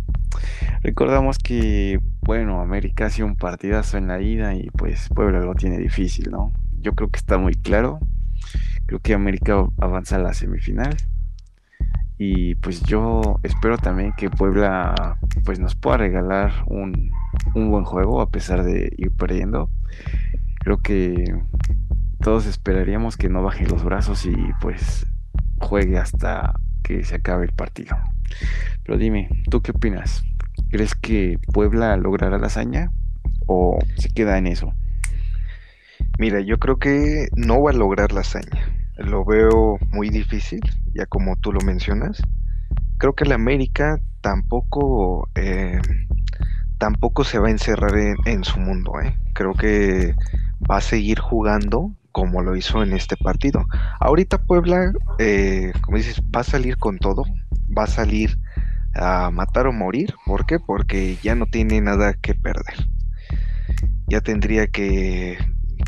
Recordamos 0.83 1.39
que, 1.39 2.01
bueno, 2.23 2.61
América 2.61 3.07
hace 3.07 3.23
un 3.23 3.37
partidazo 3.37 3.99
en 3.99 4.09
la 4.09 4.21
ida 4.21 4.55
y 4.55 4.69
pues 4.71 5.09
Puebla 5.15 5.39
lo 5.41 5.55
tiene 5.55 5.79
difícil, 5.79 6.31
¿no? 6.31 6.53
Yo 6.81 6.93
creo 6.93 7.09
que 7.09 7.19
está 7.19 7.39
muy 7.39 7.55
claro. 7.55 8.01
Creo 8.87 8.99
que 8.99 9.15
América 9.15 9.65
avanza 9.79 10.17
a 10.17 10.19
la 10.19 10.35
semifinal. 10.35 10.97
Y 12.19 12.57
pues 12.57 12.83
yo 12.83 13.39
espero 13.45 13.79
también 13.79 14.13
que 14.17 14.29
Puebla 14.29 15.19
pues 15.45 15.61
nos 15.61 15.77
pueda 15.77 15.99
regalar 15.99 16.53
un, 16.67 17.13
un 17.55 17.71
buen 17.71 17.85
juego 17.85 18.21
a 18.21 18.29
pesar 18.29 18.65
de 18.65 18.93
ir 18.99 19.13
perdiendo. 19.13 19.71
Creo 20.59 20.79
que 20.79 21.33
todos 22.21 22.47
esperaríamos 22.47 23.17
que 23.17 23.29
no 23.29 23.43
baje 23.43 23.67
los 23.67 23.85
brazos 23.85 24.27
y 24.27 24.35
pues 24.61 25.07
juegue 25.59 25.99
hasta 25.99 26.55
que 26.83 27.05
se 27.05 27.17
acabe 27.17 27.47
el 27.47 27.53
partido. 27.53 27.97
Pero 28.85 28.99
dime, 28.99 29.29
¿tú 29.51 29.63
qué 29.63 29.73
opinas? 29.73 30.25
¿Crees 30.71 30.95
que 30.95 31.39
Puebla 31.53 31.97
logrará 31.97 32.39
la 32.39 32.47
hazaña 32.47 32.93
o 33.47 33.79
se 33.97 34.09
queda 34.11 34.39
en 34.39 34.47
eso? 34.47 34.73
Mira, 36.19 36.41
yo 36.41 36.59
creo 36.59 36.79
que 36.79 37.29
no 37.35 37.63
va 37.63 37.71
a 37.71 37.75
lograr 37.75 38.13
la 38.13 38.21
hazaña. 38.21 38.69
Lo 38.97 39.25
veo 39.25 39.79
muy 39.91 40.11
difícil, 40.11 40.61
ya 40.95 41.07
como 41.07 41.37
tú 41.37 41.53
lo 41.53 41.61
mencionas. 41.61 42.23
Creo 42.99 43.15
que 43.15 43.25
la 43.25 43.35
América 43.35 44.01
tampoco 44.21 45.29
eh, 45.35 45.81
tampoco 46.79 47.25
se 47.25 47.39
va 47.39 47.49
a 47.49 47.51
encerrar 47.51 47.97
en, 47.97 48.45
su 48.45 48.61
mundo. 48.61 48.93
¿eh? 49.03 49.17
Creo 49.33 49.55
que 49.55 50.15
va 50.71 50.77
a 50.77 50.81
seguir 50.81 51.19
jugando 51.19 51.91
como 52.15 52.43
lo 52.43 52.55
hizo 52.55 52.85
en 52.85 52.93
este 52.93 53.17
partido. 53.17 53.67
Ahorita 53.99 54.39
Puebla, 54.39 54.93
eh, 55.19 55.73
como 55.81 55.97
dices, 55.97 56.23
va 56.35 56.41
a 56.41 56.45
salir 56.45 56.77
con 56.79 56.99
todo, 56.99 57.25
va 57.77 57.83
a 57.83 57.89
salir 57.89 58.39
a 58.95 59.33
matar 59.33 59.67
o 59.67 59.73
morir. 59.73 60.15
¿Por 60.25 60.47
qué? 60.47 60.61
Porque 60.61 61.19
ya 61.25 61.35
no 61.35 61.47
tiene 61.47 61.81
nada 61.81 62.15
que 62.15 62.37
perder. 62.37 62.89
Ya 64.07 64.21
tendría 64.21 64.69
que, 64.69 65.39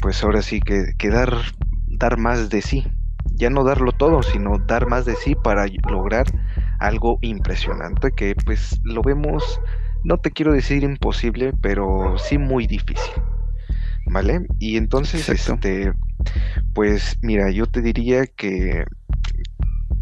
pues 0.03 0.25
ahora 0.25 0.43
sí 0.43 0.61
que, 0.61 0.95
que 0.99 1.11
dar, 1.11 1.33
dar 1.87 2.19
más 2.19 2.51
de 2.51 2.61
sí. 2.61 2.85
Ya 3.37 3.49
no 3.49 3.63
darlo 3.63 3.93
todo, 3.93 4.25
sino 4.25 4.59
dar 4.59 4.89
más 4.89 5.05
de 5.05 5.15
sí 5.15 5.37
para 5.37 5.67
lograr 5.89 6.27
algo 6.81 7.19
impresionante 7.23 8.11
que 8.11 8.35
pues 8.45 8.81
lo 8.83 9.03
vemos 9.03 9.61
no 10.03 10.19
te 10.19 10.31
quiero 10.31 10.53
decir 10.53 10.83
imposible, 10.83 11.53
pero 11.61 12.17
sí 12.19 12.37
muy 12.37 12.67
difícil. 12.67 13.15
¿Vale? 14.07 14.47
Y 14.61 14.77
entonces, 14.77 15.29
este, 15.29 15.93
pues 16.75 17.19
mira, 17.23 17.51
yo 17.51 17.67
te 17.67 17.83
diría 17.83 18.27
que, 18.27 18.85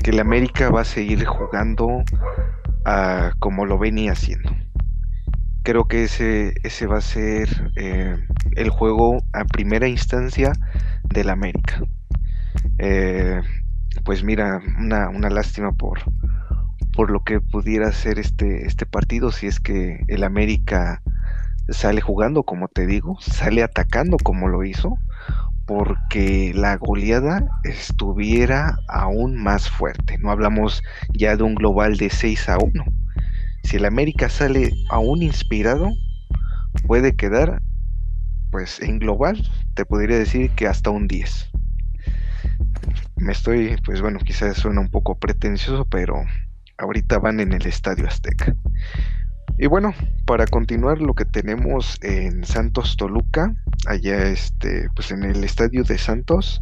que 0.03 0.11
el 0.11 0.21
América 0.21 0.71
va 0.71 0.83
a 0.83 0.85
seguir 0.85 1.25
jugando 1.25 2.03
a, 2.85 3.33
como 3.39 3.67
lo 3.67 3.79
venía 3.79 4.13
haciendo. 4.13 4.51
Creo 5.63 5.87
que 5.87 6.05
ese, 6.05 6.55
ese 6.63 6.87
va 6.87 6.99
a 6.99 7.01
ser 7.01 7.73
eh, 7.77 8.17
el 8.57 8.69
juego 8.69 9.23
a 9.33 9.45
primera 9.45 9.89
instancia 9.89 10.53
del 11.05 11.31
América. 11.31 11.83
Eh, 12.79 13.41
pues 14.05 14.23
mira, 14.23 14.61
una, 14.79 15.09
una 15.09 15.31
lástima 15.31 15.73
por, 15.73 16.01
por 16.95 17.11
lo 17.11 17.25
que 17.25 17.41
pudiera 17.41 17.91
ser 17.93 18.19
este, 18.19 18.67
este 18.67 18.87
partido 18.87 19.33
si 19.33 19.47
es 19.47 19.61
que 19.61 20.05
el 20.09 20.25
América 20.25 21.03
sale 21.69 22.01
jugando, 22.01 22.43
como 22.43 22.69
te 22.69 22.87
digo, 22.87 23.17
sale 23.21 23.63
atacando 23.63 24.17
como 24.23 24.49
lo 24.49 24.65
hizo, 24.65 24.99
porque 25.66 26.53
la 26.55 26.77
goleada 26.77 27.44
estuviera 27.62 28.79
aún 28.88 29.37
más 29.37 29.68
fuerte. 29.68 30.18
No 30.18 30.31
hablamos 30.31 30.83
ya 31.12 31.37
de 31.37 31.42
un 31.42 31.55
global 31.55 31.96
de 31.96 32.11
6 32.11 32.48
a 32.48 32.59
1. 32.59 32.85
Si 33.62 33.77
el 33.77 33.87
América 33.87 34.29
sale 34.29 34.74
aún 34.90 35.22
inspirado, 35.22 35.92
puede 36.87 37.16
quedar, 37.16 37.62
pues 38.50 38.81
en 38.81 38.98
global, 38.98 39.42
te 39.74 39.85
podría 39.87 40.18
decir 40.18 40.50
que 40.50 40.66
hasta 40.66 40.90
un 40.90 41.09
10. 41.09 41.50
Me 43.16 43.33
estoy, 43.33 43.77
pues 43.85 44.03
bueno, 44.03 44.18
quizás 44.18 44.57
suena 44.59 44.81
un 44.81 44.90
poco 44.90 45.18
pretencioso, 45.18 45.87
pero 45.87 46.16
ahorita 46.77 47.18
van 47.18 47.40
en 47.40 47.53
el 47.53 47.66
Estadio 47.66 48.07
Azteca. 48.07 48.55
Y 49.57 49.67
bueno, 49.67 49.95
para 50.27 50.47
continuar 50.47 51.01
lo 51.01 51.14
que 51.14 51.25
tenemos 51.25 51.99
en 52.03 52.45
Santos 52.45 52.97
Toluca, 52.97 53.55
allá 53.87 54.29
este, 54.29 54.88
pues 54.97 55.12
en 55.12 55.23
el 55.23 55.45
estadio 55.45 55.85
de 55.85 55.97
Santos, 55.97 56.61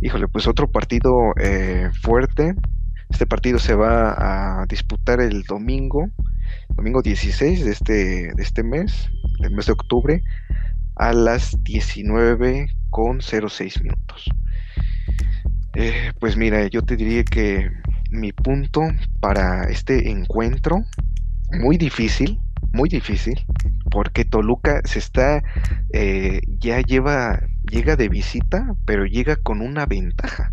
híjole, 0.00 0.28
pues 0.28 0.46
otro 0.46 0.70
partido 0.70 1.32
eh, 1.40 1.90
fuerte. 2.02 2.54
Este 3.10 3.26
partido 3.26 3.58
se 3.58 3.74
va 3.74 4.60
a 4.60 4.66
disputar 4.66 5.20
el 5.20 5.42
domingo, 5.42 6.08
domingo 6.76 7.02
16 7.02 7.64
de 7.64 7.70
este, 7.72 7.92
de 8.32 8.42
este 8.42 8.62
mes, 8.62 9.10
del 9.40 9.52
mes 9.52 9.66
de 9.66 9.72
octubre, 9.72 10.22
a 10.96 11.12
las 11.12 11.62
19 11.64 12.68
con 12.90 13.20
06 13.22 13.82
minutos. 13.82 14.30
Eh, 15.74 16.12
pues 16.20 16.36
mira, 16.36 16.66
yo 16.68 16.82
te 16.82 16.94
diría 16.94 17.24
que 17.24 17.70
mi 18.10 18.32
punto 18.32 18.82
para 19.20 19.64
este 19.64 20.10
encuentro, 20.10 20.84
muy 21.52 21.76
difícil, 21.76 22.40
muy 22.72 22.88
difícil, 22.88 23.44
porque 23.90 24.24
Toluca 24.24 24.80
se 24.84 24.98
está, 24.98 25.42
eh, 25.92 26.40
ya 26.58 26.80
lleva, 26.80 27.40
llega 27.70 27.96
de 27.96 28.08
visita, 28.08 28.74
pero 28.84 29.06
llega 29.06 29.36
con 29.36 29.60
una 29.60 29.86
ventaja. 29.86 30.52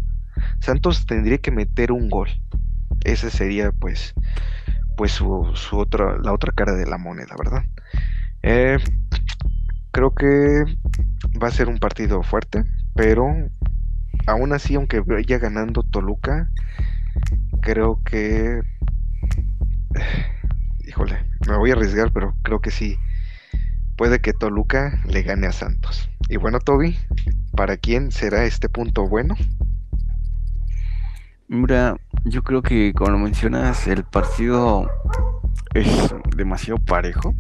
Santos 0.59 1.05
tendría 1.05 1.37
que 1.39 1.51
meter 1.51 1.91
un 1.91 2.09
gol. 2.09 2.29
Esa 3.03 3.29
sería 3.29 3.71
pues, 3.71 4.13
pues 4.95 5.11
su, 5.11 5.51
su 5.55 5.77
otra, 5.77 6.17
la 6.19 6.33
otra 6.33 6.51
cara 6.51 6.73
de 6.73 6.85
la 6.85 6.97
moneda, 6.97 7.35
¿verdad? 7.37 7.63
Eh, 8.43 8.77
creo 9.91 10.13
que 10.13 10.63
va 11.41 11.47
a 11.47 11.51
ser 11.51 11.67
un 11.67 11.79
partido 11.79 12.23
fuerte, 12.23 12.63
pero 12.95 13.27
aún 14.27 14.53
así, 14.53 14.75
aunque 14.75 14.99
vaya 14.99 15.37
ganando 15.37 15.83
Toluca, 15.83 16.49
creo 17.61 18.01
que... 18.03 18.61
Híjole, 20.91 21.25
me 21.47 21.55
voy 21.55 21.69
a 21.69 21.73
arriesgar, 21.75 22.11
pero 22.11 22.35
creo 22.41 22.59
que 22.59 22.69
sí. 22.69 22.97
Puede 23.95 24.19
que 24.19 24.33
Toluca 24.33 25.01
le 25.05 25.21
gane 25.21 25.47
a 25.47 25.53
Santos. 25.53 26.09
Y 26.27 26.35
bueno, 26.35 26.59
Toby, 26.59 26.97
¿para 27.55 27.77
quién 27.77 28.11
será 28.11 28.43
este 28.43 28.67
punto 28.67 29.07
bueno? 29.07 29.35
Mira, 31.47 31.95
yo 32.25 32.43
creo 32.43 32.61
que 32.61 32.91
como 32.93 33.11
lo 33.11 33.19
mencionas, 33.19 33.87
el 33.87 34.03
partido 34.03 34.91
es 35.75 36.13
demasiado 36.35 36.77
parejo. 36.77 37.35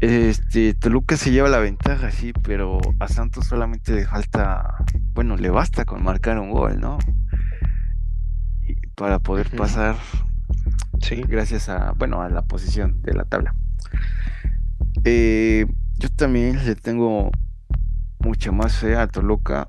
Este, 0.00 0.74
Toluca 0.74 1.16
se 1.16 1.30
lleva 1.30 1.48
la 1.48 1.60
ventaja, 1.60 2.10
sí, 2.10 2.34
pero 2.42 2.78
a 3.00 3.08
Santos 3.08 3.46
solamente 3.46 3.94
le 3.94 4.04
falta, 4.04 4.84
bueno, 5.14 5.38
le 5.38 5.48
basta 5.48 5.86
con 5.86 6.04
marcar 6.04 6.38
un 6.38 6.50
gol, 6.50 6.78
¿no? 6.78 6.98
para 8.96 9.18
poder 9.18 9.48
pasar 9.48 9.96
sí. 11.00 11.22
gracias 11.26 11.68
a, 11.68 11.92
bueno, 11.92 12.22
a 12.22 12.28
la 12.28 12.42
posición 12.42 13.02
de 13.02 13.14
la 13.14 13.24
tabla. 13.24 13.54
Eh, 15.04 15.66
yo 15.98 16.08
también 16.10 16.64
le 16.64 16.74
tengo 16.74 17.30
mucha 18.18 18.52
más 18.52 18.76
fe 18.76 18.96
a 18.96 19.06
Toluca 19.06 19.68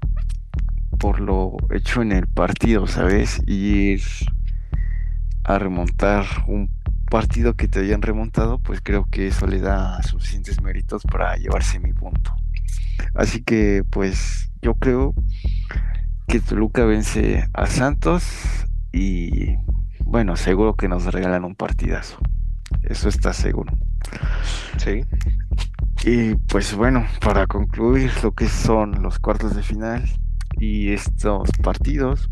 por 0.99 1.21
lo 1.21 1.55
hecho 1.71 2.01
en 2.01 2.11
el 2.11 2.27
partido, 2.27 2.85
¿sabes? 2.87 3.41
Y 3.47 3.93
ir 3.93 4.01
a 5.43 5.57
remontar 5.57 6.25
un 6.47 6.69
partido 7.09 7.55
que 7.55 7.67
te 7.67 7.79
hayan 7.79 8.01
remontado, 8.01 8.59
pues 8.59 8.81
creo 8.83 9.07
que 9.09 9.27
eso 9.27 9.47
le 9.47 9.59
da 9.59 10.01
suficientes 10.03 10.61
méritos 10.61 11.03
para 11.03 11.35
llevarse 11.37 11.79
mi 11.79 11.93
punto. 11.93 12.35
Así 13.15 13.41
que 13.41 13.83
pues 13.89 14.51
yo 14.61 14.75
creo 14.75 15.13
que 16.27 16.39
Toluca 16.39 16.85
vence 16.85 17.47
a 17.53 17.65
Santos 17.65 18.23
y 18.91 19.55
bueno, 20.09 20.35
seguro 20.35 20.73
que 20.73 20.87
nos 20.87 21.05
regalan 21.05 21.45
un 21.45 21.53
partidazo. 21.53 22.17
Eso 22.81 23.09
está 23.09 23.31
seguro. 23.31 23.73
Sí. 24.77 25.05
Y 26.03 26.33
pues 26.33 26.73
bueno, 26.73 27.05
para 27.21 27.45
concluir 27.45 28.09
lo 28.23 28.31
que 28.31 28.47
son 28.47 29.03
los 29.03 29.19
cuartos 29.19 29.55
de 29.55 29.61
final 29.61 30.03
y 30.57 30.93
estos 30.93 31.51
partidos, 31.61 32.27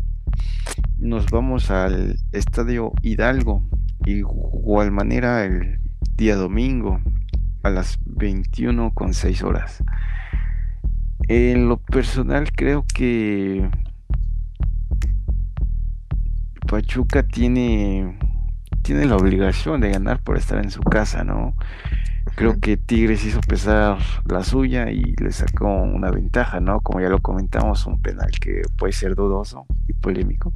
nos 0.98 1.26
vamos 1.26 1.70
al 1.70 2.16
Estadio 2.32 2.92
Hidalgo, 3.02 3.62
igual 4.06 4.90
manera 4.90 5.44
el 5.44 5.80
día 6.16 6.34
domingo 6.34 7.00
a 7.62 7.70
las 7.70 7.96
21 8.06 8.92
con 8.92 9.14
6 9.14 9.44
horas. 9.44 9.84
En 11.28 11.68
lo 11.68 11.76
personal 11.76 12.50
creo 12.50 12.84
que 12.92 13.70
Pachuca 16.68 17.22
tiene 17.22 18.18
tiene 18.82 19.06
la 19.06 19.16
obligación 19.16 19.80
de 19.80 19.90
ganar 19.90 20.22
por 20.22 20.36
estar 20.36 20.62
en 20.62 20.70
su 20.70 20.80
casa, 20.80 21.24
¿no? 21.24 21.54
Creo 22.36 22.60
que 22.60 22.76
Tigres 22.76 23.24
hizo 23.24 23.40
pesar 23.40 23.98
la 24.26 24.44
suya 24.44 24.90
y 24.90 25.14
le 25.16 25.32
sacó 25.32 25.66
una 25.66 26.10
ventaja, 26.10 26.60
¿no? 26.60 26.80
Como 26.80 27.00
ya 27.00 27.08
lo 27.08 27.20
comentamos, 27.20 27.86
un 27.86 28.00
penal 28.00 28.30
que 28.40 28.62
puede 28.76 28.92
ser 28.92 29.14
dudoso 29.14 29.66
y 29.88 29.94
polémico. 29.94 30.52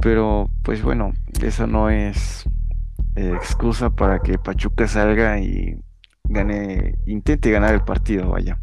Pero 0.00 0.50
pues 0.62 0.82
bueno, 0.82 1.12
eso 1.40 1.66
no 1.66 1.90
es 1.90 2.44
eh, 3.16 3.32
excusa 3.34 3.90
para 3.90 4.18
que 4.18 4.38
Pachuca 4.38 4.88
salga 4.88 5.38
y 5.38 5.78
gane, 6.24 6.98
intente 7.06 7.50
ganar 7.50 7.72
el 7.72 7.82
partido, 7.82 8.30
vaya. 8.30 8.58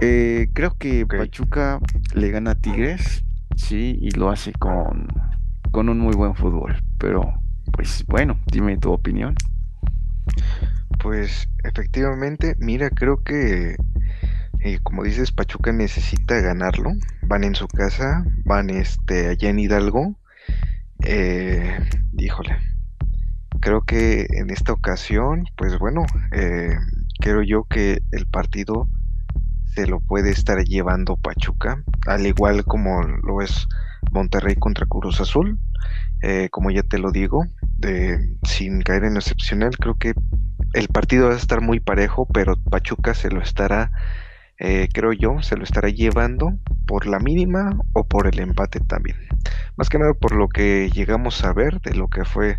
Eh, 0.00 0.48
creo 0.54 0.76
que 0.78 1.06
Pachuca 1.06 1.80
le 2.14 2.30
gana 2.30 2.52
a 2.52 2.54
Tigres, 2.54 3.24
sí, 3.58 3.98
y 4.00 4.10
lo 4.12 4.30
hace 4.30 4.52
con, 4.52 5.08
con 5.70 5.88
un 5.88 5.98
muy 5.98 6.14
buen 6.14 6.34
fútbol. 6.34 6.76
Pero, 6.98 7.34
pues 7.72 8.04
bueno, 8.06 8.40
dime 8.46 8.78
tu 8.78 8.92
opinión. 8.92 9.34
Pues 10.98 11.48
efectivamente, 11.64 12.56
mira, 12.58 12.90
creo 12.90 13.22
que, 13.22 13.76
eh, 14.60 14.78
como 14.82 15.04
dices, 15.04 15.32
Pachuca 15.32 15.72
necesita 15.72 16.40
ganarlo. 16.40 16.92
Van 17.22 17.44
en 17.44 17.54
su 17.54 17.68
casa, 17.68 18.24
van 18.44 18.70
este, 18.70 19.28
allá 19.28 19.50
en 19.50 19.58
Hidalgo. 19.58 20.16
Eh, 21.04 21.78
híjole, 22.16 22.56
creo 23.60 23.82
que 23.82 24.26
en 24.30 24.50
esta 24.50 24.72
ocasión, 24.72 25.44
pues 25.56 25.78
bueno, 25.78 26.04
eh, 26.32 26.76
creo 27.20 27.42
yo 27.42 27.64
que 27.64 28.02
el 28.12 28.26
partido 28.26 28.88
se 29.78 29.86
lo 29.86 30.00
puede 30.00 30.30
estar 30.30 30.64
llevando 30.64 31.16
Pachuca, 31.16 31.84
al 32.08 32.26
igual 32.26 32.64
como 32.64 33.00
lo 33.00 33.42
es 33.42 33.68
Monterrey 34.10 34.56
contra 34.56 34.86
Cruz 34.86 35.20
Azul. 35.20 35.56
Eh, 36.20 36.48
como 36.50 36.72
ya 36.72 36.82
te 36.82 36.98
lo 36.98 37.12
digo, 37.12 37.46
sin 38.42 38.82
caer 38.82 39.04
en 39.04 39.14
lo 39.14 39.20
excepcional, 39.20 39.78
creo 39.78 39.96
que 39.96 40.14
el 40.72 40.88
partido 40.88 41.28
va 41.28 41.34
a 41.34 41.36
estar 41.36 41.60
muy 41.60 41.78
parejo, 41.78 42.26
pero 42.26 42.56
Pachuca 42.60 43.14
se 43.14 43.30
lo 43.30 43.40
estará, 43.40 43.92
eh, 44.58 44.88
creo 44.92 45.12
yo, 45.12 45.42
se 45.42 45.56
lo 45.56 45.62
estará 45.62 45.90
llevando 45.90 46.58
por 46.84 47.06
la 47.06 47.20
mínima 47.20 47.78
o 47.92 48.02
por 48.02 48.26
el 48.26 48.40
empate 48.40 48.80
también. 48.80 49.16
Más 49.76 49.88
que 49.88 50.00
nada 50.00 50.14
por 50.14 50.34
lo 50.34 50.48
que 50.48 50.90
llegamos 50.92 51.44
a 51.44 51.52
ver 51.52 51.80
de 51.82 51.94
lo 51.94 52.08
que 52.08 52.24
fue 52.24 52.58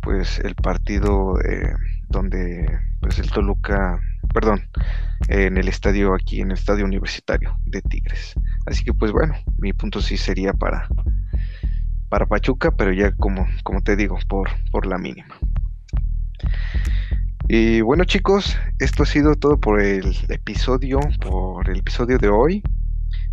pues 0.00 0.38
el 0.38 0.54
partido 0.54 1.38
eh, 1.42 1.74
donde 2.08 2.66
pues 3.02 3.18
el 3.18 3.30
Toluca, 3.30 4.00
perdón, 4.32 4.68
en 5.28 5.56
el 5.56 5.68
estadio 5.68 6.14
aquí, 6.14 6.40
en 6.40 6.50
el 6.50 6.58
estadio 6.58 6.84
universitario 6.84 7.56
de 7.66 7.82
Tigres. 7.82 8.34
Así 8.66 8.84
que 8.84 8.92
pues 8.92 9.12
bueno, 9.12 9.34
mi 9.58 9.72
punto 9.72 10.00
sí 10.00 10.16
sería 10.16 10.52
para 10.52 10.88
para 12.12 12.26
Pachuca, 12.26 12.70
pero 12.72 12.92
ya 12.92 13.12
como, 13.16 13.46
como 13.62 13.80
te 13.80 13.96
digo, 13.96 14.18
por, 14.28 14.50
por 14.70 14.84
la 14.84 14.98
mínima. 14.98 15.34
Y 17.48 17.80
bueno 17.80 18.04
chicos, 18.04 18.58
esto 18.78 19.04
ha 19.04 19.06
sido 19.06 19.34
todo 19.34 19.58
por 19.58 19.80
el 19.80 20.14
episodio, 20.28 21.00
por 21.22 21.70
el 21.70 21.78
episodio 21.78 22.18
de 22.18 22.28
hoy. 22.28 22.62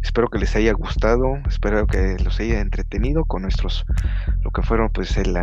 Espero 0.02 0.30
que 0.30 0.40
les 0.40 0.56
haya 0.56 0.74
gustado, 0.74 1.36
espero 1.48 1.86
que 1.86 2.18
los 2.24 2.40
haya 2.40 2.62
entretenido 2.62 3.26
con 3.26 3.42
nuestros, 3.42 3.86
lo 4.44 4.52
que 4.52 4.62
fueron 4.62 4.90
pues 4.92 5.18
el, 5.18 5.36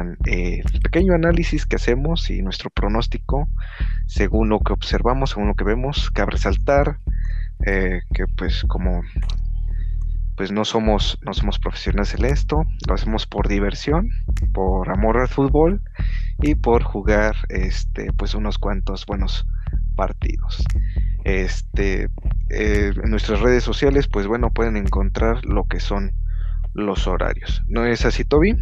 pequeño 0.83 1.15
análisis 1.15 1.67
que 1.67 1.77
hacemos 1.77 2.31
y 2.31 2.43
nuestro 2.43 2.71
pronóstico 2.71 3.49
según 4.07 4.49
lo 4.49 4.61
que 4.61 4.73
observamos, 4.73 5.31
según 5.31 5.49
lo 5.49 5.55
que 5.55 5.65
vemos, 5.65 6.11
cabe 6.11 6.33
resaltar 6.33 6.99
eh, 7.67 8.01
que 8.15 8.27
pues 8.27 8.65
como 8.67 9.03
pues 10.37 10.53
no 10.53 10.65
somos, 10.65 11.19
no 11.23 11.33
somos 11.33 11.59
profesionales 11.59 12.15
en 12.15 12.27
esto, 12.27 12.65
lo 12.87 12.95
hacemos 12.95 13.27
por 13.27 13.49
diversión, 13.49 14.11
por 14.53 14.91
amor 14.91 15.17
al 15.19 15.29
fútbol 15.29 15.81
y 16.43 16.55
por 16.55 16.83
jugar 16.83 17.35
este, 17.49 18.13
pues 18.13 18.35
unos 18.35 18.59
cuantos 18.59 19.07
buenos 19.07 19.47
partidos. 19.97 20.65
Este, 21.25 22.09
eh, 22.51 22.93
en 23.03 23.11
nuestras 23.11 23.41
redes 23.41 23.65
sociales, 23.65 24.07
pues 24.07 24.27
bueno, 24.27 24.51
pueden 24.51 24.77
encontrar 24.77 25.45
lo 25.45 25.65
que 25.65 25.81
son 25.81 26.13
los 26.75 27.07
horarios. 27.07 27.63
¿No 27.67 27.85
es 27.85 28.05
así, 28.05 28.25
Toby? 28.25 28.57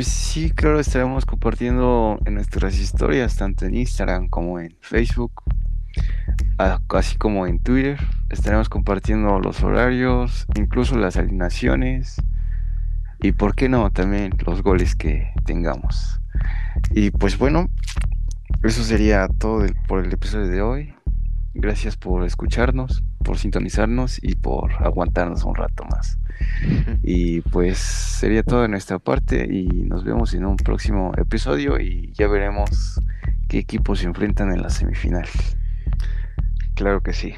Sí, 0.00 0.50
claro, 0.50 0.80
estaremos 0.80 1.24
compartiendo 1.24 2.18
en 2.26 2.34
nuestras 2.34 2.78
historias, 2.78 3.36
tanto 3.36 3.66
en 3.66 3.76
Instagram 3.76 4.28
como 4.28 4.58
en 4.58 4.76
Facebook, 4.80 5.44
así 6.58 7.16
como 7.16 7.46
en 7.46 7.60
Twitter. 7.60 7.98
Estaremos 8.28 8.68
compartiendo 8.68 9.38
los 9.38 9.62
horarios, 9.62 10.46
incluso 10.56 10.98
las 10.98 11.16
alineaciones 11.16 12.20
y, 13.20 13.32
por 13.32 13.54
qué 13.54 13.68
no, 13.68 13.90
también 13.90 14.32
los 14.44 14.62
goles 14.62 14.94
que 14.94 15.32
tengamos. 15.44 16.20
Y 16.90 17.10
pues 17.10 17.38
bueno, 17.38 17.68
eso 18.62 18.82
sería 18.82 19.28
todo 19.38 19.66
por 19.86 20.04
el 20.04 20.12
episodio 20.12 20.48
de 20.48 20.62
hoy. 20.62 20.94
Gracias 21.54 21.96
por 21.96 22.24
escucharnos, 22.24 23.02
por 23.24 23.38
sintonizarnos 23.38 24.22
y 24.22 24.34
por 24.34 24.72
aguantarnos 24.84 25.44
un 25.44 25.54
rato 25.54 25.84
más. 25.84 26.18
Y 27.02 27.40
pues 27.40 27.78
sería 27.78 28.42
todo 28.42 28.62
de 28.62 28.68
nuestra 28.68 28.98
parte 28.98 29.46
y 29.50 29.66
nos 29.84 30.04
vemos 30.04 30.34
en 30.34 30.44
un 30.44 30.56
próximo 30.56 31.12
episodio 31.16 31.80
y 31.80 32.12
ya 32.12 32.28
veremos 32.28 33.00
qué 33.48 33.58
equipos 33.58 34.00
se 34.00 34.06
enfrentan 34.06 34.52
en 34.52 34.62
la 34.62 34.70
semifinal. 34.70 35.26
Claro 36.74 37.02
que 37.02 37.12
sí. 37.12 37.34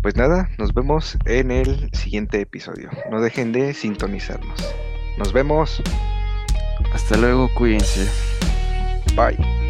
Pues 0.00 0.16
nada, 0.16 0.48
nos 0.58 0.72
vemos 0.72 1.18
en 1.26 1.50
el 1.50 1.90
siguiente 1.92 2.40
episodio. 2.40 2.90
No 3.10 3.20
dejen 3.20 3.52
de 3.52 3.74
sintonizarnos. 3.74 4.74
Nos 5.18 5.32
vemos. 5.32 5.82
Hasta 6.94 7.16
luego, 7.16 7.50
cuídense. 7.54 8.06
Bye. 9.16 9.65